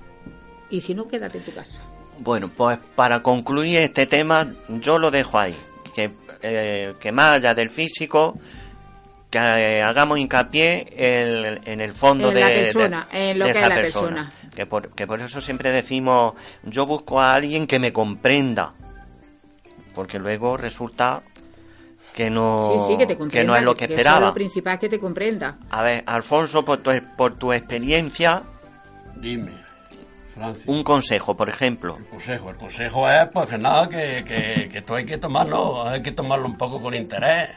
[0.70, 1.82] y si no, quédate en tu casa.
[2.20, 5.56] Bueno, pues para concluir este tema, yo lo dejo ahí.
[5.94, 8.38] Que, eh, que más allá del físico,
[9.30, 13.46] que eh, hagamos hincapié en, en el fondo En de, la persona, de- en lo
[13.46, 14.08] de que esa es la persona.
[14.32, 14.52] persona.
[14.56, 16.34] Que por, que por eso siempre decimos,
[16.64, 18.74] yo busco a alguien que me comprenda.
[19.94, 21.24] Porque luego resulta
[22.18, 24.28] que no, sí, sí, que te no es lo que eso esperaba.
[24.30, 25.56] lo principal que te comprenda.
[25.70, 28.42] A ver, Alfonso, por tu, por tu experiencia,
[29.18, 29.52] Dime,
[30.34, 30.64] Francis.
[30.66, 31.96] un consejo, por ejemplo.
[32.00, 35.88] El consejo, el consejo es pues que nada, que, que, que esto hay que tomarlo,
[35.88, 37.50] hay que tomarlo un poco con interés.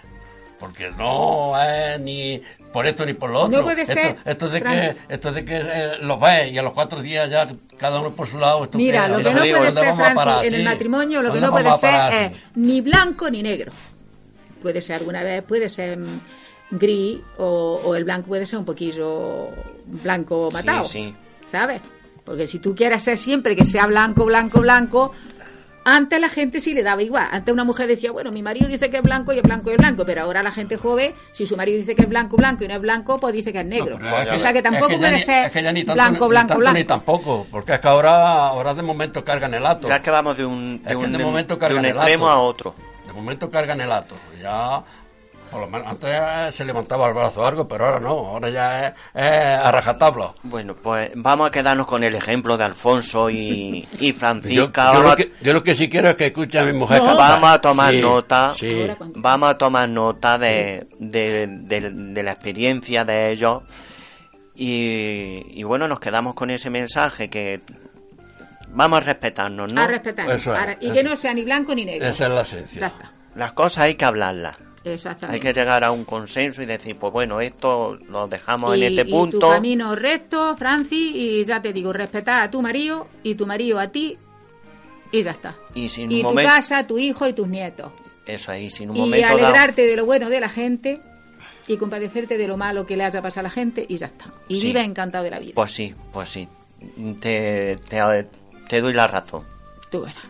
[0.59, 3.57] Porque no es ni por esto ni por lo otro.
[3.61, 4.95] No puede esto, ser, Esto de Francis.
[5.09, 8.11] que, esto de que eh, los ves y a los cuatro días ya cada uno
[8.11, 8.65] por su lado.
[8.65, 11.41] Esto Mira, lo ¿a que no digo, puede ser, Francis, en el matrimonio, lo que
[11.41, 13.73] ¿Dónde no puede ser es ni blanco ni negro.
[14.61, 16.21] Puede ser alguna vez, puede ser mm,
[16.73, 19.49] gris o, o el blanco puede ser un poquillo
[19.87, 20.85] blanco Sí, matado.
[20.87, 21.15] sí.
[21.45, 21.81] ¿Sabes?
[22.25, 25.13] Porque si tú quieres ser siempre que sea blanco, blanco, blanco,
[25.83, 27.27] antes la gente sí le daba igual.
[27.33, 29.73] Antes una mujer decía, bueno, mi marido dice que es blanco y es blanco y
[29.73, 32.63] es blanco, pero ahora la gente joven, si su marido dice que es blanco, blanco
[32.65, 33.99] y no es blanco, pues dice que es negro.
[33.99, 36.25] No, o sea que tampoco es puede ni- ser es que ya ni tanto, blanco,
[36.27, 36.79] ni blanco, tanto blanco.
[36.79, 39.89] Ni tampoco, porque es que ahora, ahora de momento cargan el ato.
[39.89, 41.85] Ya que vamos de un, de Es que un, de de- momento de cargan un
[41.87, 42.35] el extremo ato.
[42.37, 42.75] a otro.
[43.07, 44.15] De momento cargan el ato.
[44.41, 44.83] Ya,
[45.51, 48.11] por lo menos, antes se levantaba el brazo largo, pero ahora no.
[48.11, 49.31] Ahora ya es, es
[49.61, 50.33] a rajatabla.
[50.45, 54.93] Bueno, pues vamos a quedarnos con el ejemplo de Alfonso y, y Francisca.
[54.95, 57.17] yo lo que, yo lo que sí quiero es que escuche a mi mujer No.
[57.17, 58.55] vamos a tomar Sí, nota.
[58.57, 58.87] Sí.
[59.17, 63.63] Vamos a tomar nota de, de, de- de la experiencia de ellos.
[64.55, 67.61] Y, y bueno, nos quedamos con ese mensaje que
[68.69, 69.81] vamos a respetarnos, ¿no?
[69.83, 70.31] A respetar.
[70.31, 72.07] Eso es, y que no sea ni blanco ni negro.
[72.07, 72.81] Esa es la esencia.
[72.81, 73.13] Ya está.
[73.41, 74.61] Las cosas hay que hablarlas.
[74.85, 75.41] Hay Exactamente.
[75.41, 79.01] que llegar a un consenso y decir, pues bueno, esto lo dejamos y, en este
[79.01, 79.49] y tu punto.
[79.49, 83.89] camino recto, Francis, y ya te digo, respetar a tu marido y tu marido a
[83.89, 84.19] ti,
[85.11, 85.57] y ya está.
[85.75, 86.51] Y si en Y tu momento.
[86.53, 87.91] casa, tu hijo y tus nietos.
[88.27, 89.27] Eso ahí, si en un Y momento.
[89.27, 91.01] dado- alegrarte de lo bueno de la gente
[91.67, 94.27] y compadecerte de lo malo que le haya pasado a la gente, y ya está.
[94.49, 94.67] Y Sí.
[94.67, 95.53] vive encantado de la vida.
[95.55, 96.47] Pues sí, pues sí.
[97.21, 98.27] Te, te,
[98.69, 99.45] te doy la razón.
[99.91, 100.25] Tú verás.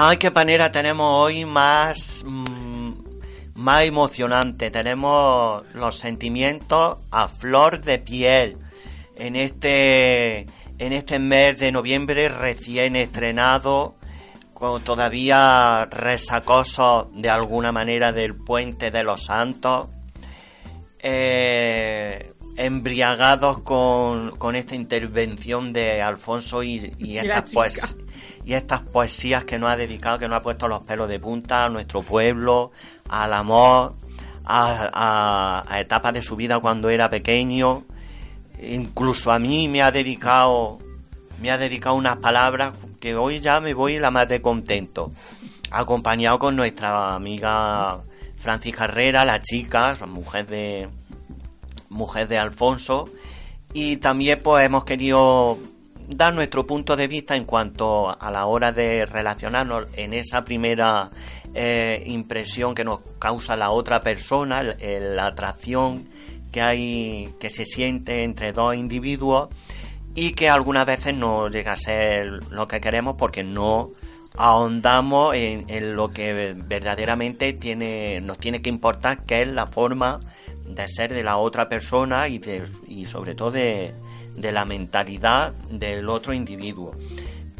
[0.00, 2.92] Ay, qué panera tenemos hoy más, mm,
[3.56, 4.70] más emocionante.
[4.70, 8.58] Tenemos los sentimientos a flor de piel
[9.16, 10.46] en este,
[10.78, 13.96] en este mes de noviembre recién estrenado,
[14.54, 19.88] con todavía resacosos de alguna manera del puente de los santos.
[21.00, 27.96] eh, embriagados con, con esta intervención de Alfonso y, y Y estas, pues,
[28.48, 31.66] y estas poesías que nos ha dedicado, que nos ha puesto los pelos de punta
[31.66, 32.70] a nuestro pueblo,
[33.10, 33.94] al amor,
[34.46, 37.84] a, etapas de su vida cuando era pequeño.
[38.62, 40.78] Incluso a mí me ha dedicado,
[41.42, 45.12] me ha dedicado unas palabras que hoy ya me voy la más de contento.
[45.70, 48.02] Acompañado con nuestra amiga
[48.38, 50.88] Francis Herrera, la chica, mujer de,
[51.90, 53.10] mujer de Alfonso
[53.74, 55.58] y también pues hemos querido
[56.08, 61.10] dar nuestro punto de vista en cuanto a la hora de relacionarnos en esa primera
[61.54, 66.08] eh, impresión que nos causa la otra persona, la atracción
[66.50, 69.48] que hay que se siente entre dos individuos
[70.14, 73.88] y que algunas veces no llega a ser lo que queremos porque no
[74.34, 80.20] ahondamos en, en lo que verdaderamente tiene nos tiene que importar que es la forma
[80.64, 83.94] de ser de la otra persona y, de- y sobre todo de,
[84.40, 86.94] de la mentalidad del otro individuo.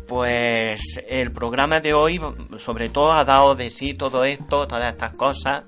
[0.06, 2.20] Pues el programa de hoy
[2.56, 5.64] sobre todo ha dado de sí todo esto, todas estas cosas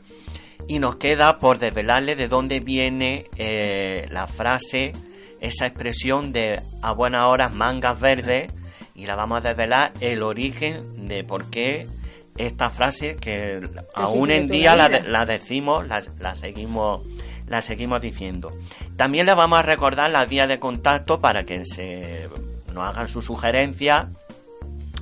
[0.67, 4.93] y nos queda por desvelarle de dónde viene eh, la frase,
[5.41, 8.51] esa expresión de a buenas horas mangas verdes
[8.95, 11.87] y la vamos a desvelar el origen de por qué
[12.37, 13.61] esta frase que
[13.95, 17.03] aún en día la decimos, la, la seguimos
[17.51, 18.57] la seguimos diciendo.
[18.97, 22.29] También le vamos a recordar las vías de contacto para que se
[22.73, 24.07] nos hagan sus sugerencias,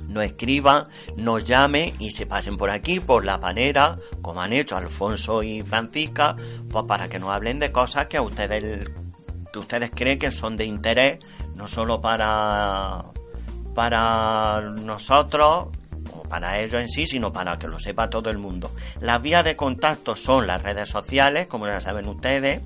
[0.07, 0.85] nos escriban,
[1.15, 5.61] nos llamen y se pasen por aquí, por la panera, como han hecho Alfonso y
[5.61, 6.35] Francisca,
[6.69, 8.89] pues para que nos hablen de cosas que a ustedes
[9.53, 11.19] que ustedes creen que son de interés,
[11.55, 13.05] no solo para
[13.75, 15.67] para nosotros
[16.29, 18.71] para ellos en sí, sino para que lo sepa todo el mundo.
[19.01, 22.61] Las vías de contacto son las redes sociales, como ya saben ustedes,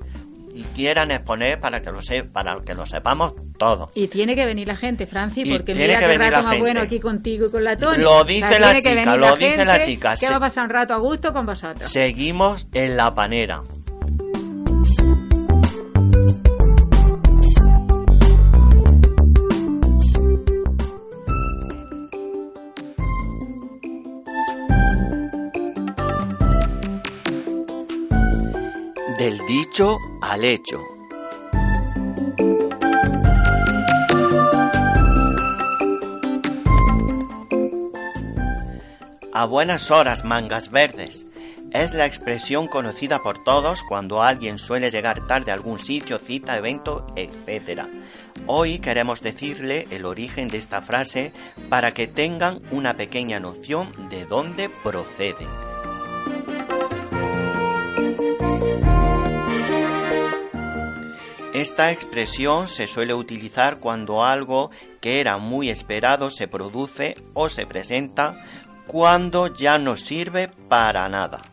[0.54, 3.92] y quieran exponer para que lo se, para que lo sepamos todo.
[3.94, 6.44] Y tiene que venir la gente, Franci, Y porque tiene mira que qué venir rato
[6.44, 8.02] la más bueno aquí contigo y con la Tony.
[8.02, 10.70] Lo dice la que chica, lo dice la chica, Que se- va a pasar un
[10.70, 11.92] rato a gusto con vosotros.
[11.92, 13.64] Seguimos en la panera.
[29.26, 30.86] Del dicho al hecho.
[39.34, 41.26] A buenas horas, mangas verdes.
[41.72, 46.56] Es la expresión conocida por todos cuando alguien suele llegar tarde a algún sitio, cita,
[46.56, 47.88] evento, etc.
[48.46, 51.34] Hoy queremos decirle el origen de esta frase
[51.68, 55.48] para que tengan una pequeña noción de dónde procede.
[61.56, 67.66] Esta expresión se suele utilizar cuando algo que era muy esperado se produce o se
[67.66, 68.44] presenta
[68.88, 71.44] cuando ya no sirve para nada.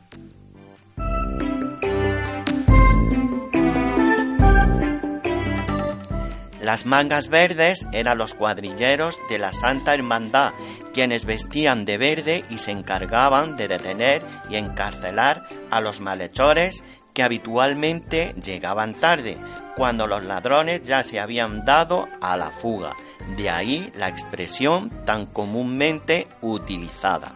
[6.61, 10.53] Las mangas verdes eran los cuadrilleros de la Santa Hermandad,
[10.93, 16.83] quienes vestían de verde y se encargaban de detener y encarcelar a los malhechores
[17.15, 19.37] que habitualmente llegaban tarde,
[19.77, 22.95] cuando los ladrones ya se habían dado a la fuga.
[23.37, 27.35] De ahí la expresión tan comúnmente utilizada.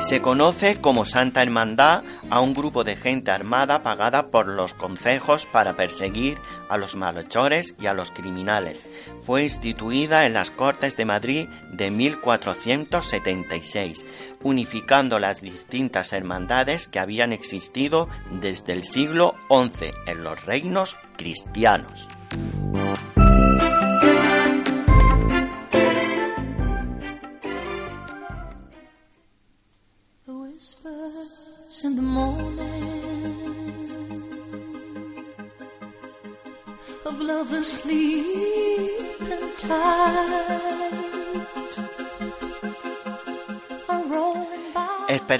[0.00, 5.44] Se conoce como Santa Hermandad a un grupo de gente armada pagada por los concejos
[5.46, 8.88] para perseguir a los malhechores y a los criminales.
[9.24, 14.06] Fue instituida en las Cortes de Madrid de 1476,
[14.42, 18.08] unificando las distintas hermandades que habían existido
[18.40, 22.08] desde el siglo XI en los reinos cristianos.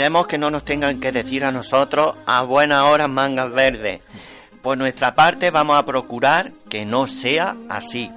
[0.01, 4.01] Esperemos que no nos tengan que decir a nosotros a buenas horas mangas verdes.
[4.63, 8.11] Por nuestra parte vamos a procurar que no sea así.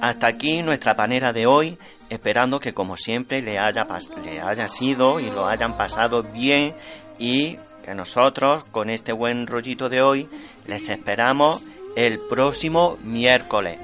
[0.00, 1.76] Hasta aquí nuestra panera de hoy,
[2.08, 3.86] esperando que como siempre le haya,
[4.24, 6.74] le haya sido y lo hayan pasado bien
[7.18, 10.30] y que nosotros con este buen rollito de hoy
[10.66, 11.60] les esperamos
[11.94, 13.78] el próximo miércoles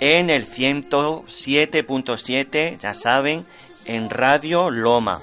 [0.00, 3.46] en el 107.7, ya saben,
[3.86, 5.22] en Radio Loma.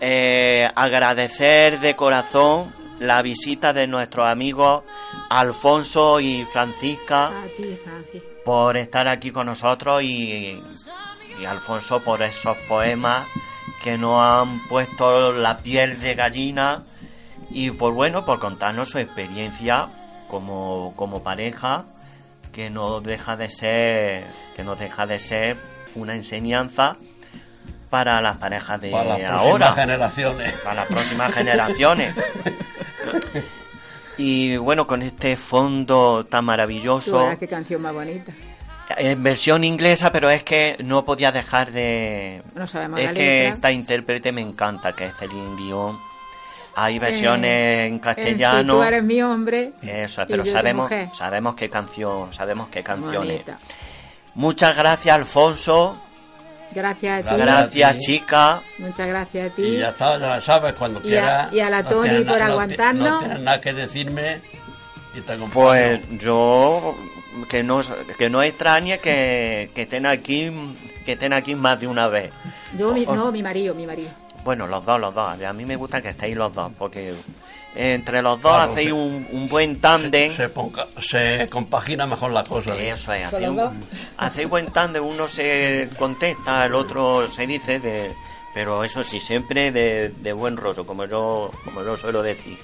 [0.00, 4.82] Eh, agradecer de corazón la visita de nuestros amigos
[5.28, 7.78] Alfonso y Francisca ti,
[8.44, 10.58] por estar aquí con nosotros y,
[11.38, 13.26] y Alfonso por esos poemas
[13.82, 16.82] que nos han puesto la piel de gallina
[17.50, 19.88] y por bueno por contarnos su experiencia
[20.28, 21.84] como, como pareja
[22.52, 25.56] que no deja de ser que no deja de ser
[25.94, 26.96] una enseñanza
[27.90, 30.52] para las parejas de Para las próximas ahora generaciones.
[30.62, 32.14] para las próximas generaciones
[34.16, 38.32] y bueno con este fondo tan maravilloso qué canción más bonita.
[38.96, 42.42] en versión inglesa, pero es que no podía dejar de...
[42.54, 43.48] No sabemos es la que letra.
[43.54, 45.98] esta intérprete me encanta, que es Celine Dion.
[46.74, 48.74] Hay versiones Eh, en En castellano.
[48.74, 49.72] Si tú eres mi hombre.
[49.82, 53.44] Eso, pero sabemos, sabemos qué canción, sabemos qué canciones.
[53.44, 53.58] Bonita.
[54.34, 56.00] Muchas gracias, Alfonso.
[56.74, 57.36] Gracias a ti.
[57.42, 58.62] Gracias, chica.
[58.78, 59.62] Muchas gracias a ti.
[59.62, 61.52] Y ya está, ya sabes, cuando Y a- quieras.
[61.52, 63.08] y a la no tienes por na- aguantarnos.
[63.10, 64.40] No tienes nada que decirme
[65.14, 65.52] y te acompaño.
[65.52, 66.96] Pues yo
[67.48, 67.80] que no
[68.18, 70.50] que no extrañe que, que estén aquí
[71.04, 72.30] que estén aquí más de una vez.
[72.78, 74.10] Yo, mi- no, mi marido, mi marido.
[74.44, 75.28] Bueno, los dos, los dos.
[75.42, 77.12] A mí me gusta que estéis los dos porque
[77.74, 80.34] entre los dos Claro, hacéis se- un, un buen tándem.
[80.36, 82.74] se, ponga- se compagina mejor la cosa.
[82.76, 82.90] ¿eh?
[82.90, 83.84] Eso es, ¿Con hacéis, un-
[84.16, 88.14] hacéis buen tándem, uno se contesta, el otro se dice, de,
[88.52, 92.58] pero eso sí, siempre de, de buen rollo, como yo, como yo suelo decir.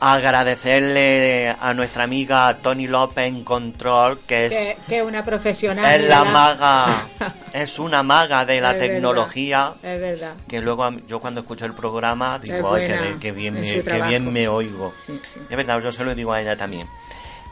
[0.00, 6.00] Agradecerle a nuestra amiga Tony López en Control, que es, Que, que una profesional.
[6.00, 7.08] es la maga,
[7.52, 9.74] es una maga de la Es verdad, tecnología.
[9.82, 10.34] Es verdad.
[10.48, 14.08] Que luego yo cuando escucho el programa digo, ay, qué bien, en me, trabajo.
[14.10, 14.92] bien me oigo.
[15.04, 15.40] Sí, sí.
[15.48, 16.86] Es verdad, yo se lo digo a ella también.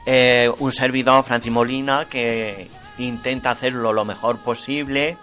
[0.06, 5.18] Eh, un servidor, Francis Molina, que intenta hacerlo lo mejor posible,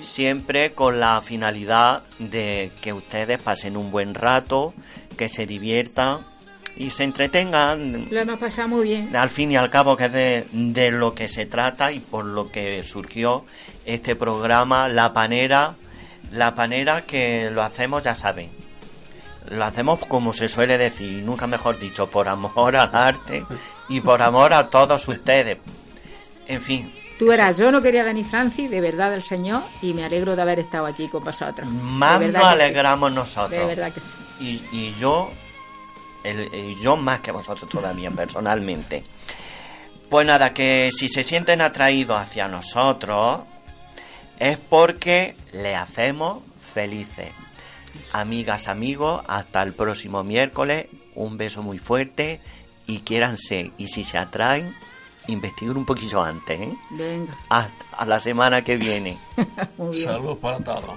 [0.00, 4.74] siempre con la finalidad de que ustedes pasen un buen rato,
[5.16, 6.20] que se diviertan
[6.76, 8.08] y se entretengan.
[8.10, 9.14] Lo hemos pasado muy bien.
[9.16, 12.24] Al fin y al cabo, que es de, de lo que se trata y por
[12.24, 13.44] lo que surgió
[13.84, 15.74] este programa, La Panera,
[16.32, 18.50] La Panera que lo hacemos, ya saben,
[19.50, 23.44] lo hacemos como se suele decir, nunca mejor dicho, por amor al arte
[23.88, 25.58] y por amor a todos ustedes.
[26.46, 30.04] En fin, Tú eras, yo no quería venir, Francis, de verdad del Señor, y me
[30.04, 31.68] alegro de haber estado aquí con vosotros.
[31.70, 32.38] más nos sí.
[32.42, 33.50] alegramos nosotros.
[33.58, 34.14] De verdad que sí.
[34.40, 35.30] y, y yo
[36.24, 39.04] el- yo más que vosotros todavía personalmente
[40.10, 43.40] pues nada que si se sienten atraídos hacia nosotros
[44.38, 47.28] es porque le hacemos felices
[48.12, 52.40] amigas amigos hasta el próximo miércoles un beso muy fuerte
[52.86, 54.74] y quiéranse y si se atraen
[55.28, 56.76] investiguen un poquillo antes ¿eh?
[56.90, 59.18] Venga, hasta a la semana que viene
[59.78, 60.04] muy bien.
[60.04, 60.96] Salud para todos.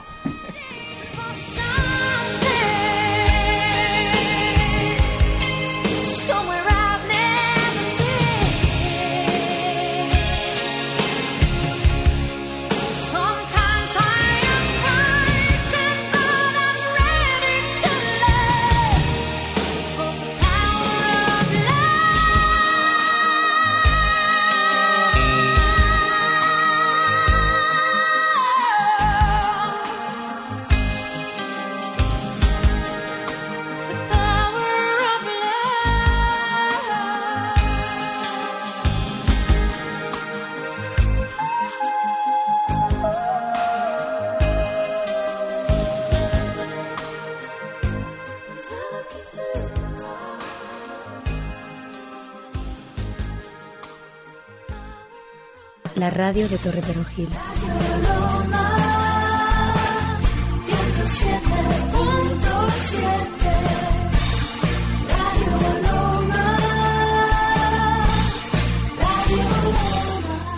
[56.02, 57.30] La radio de Torre Perojil.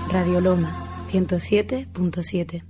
[0.09, 2.63] Radio Loma 107.7.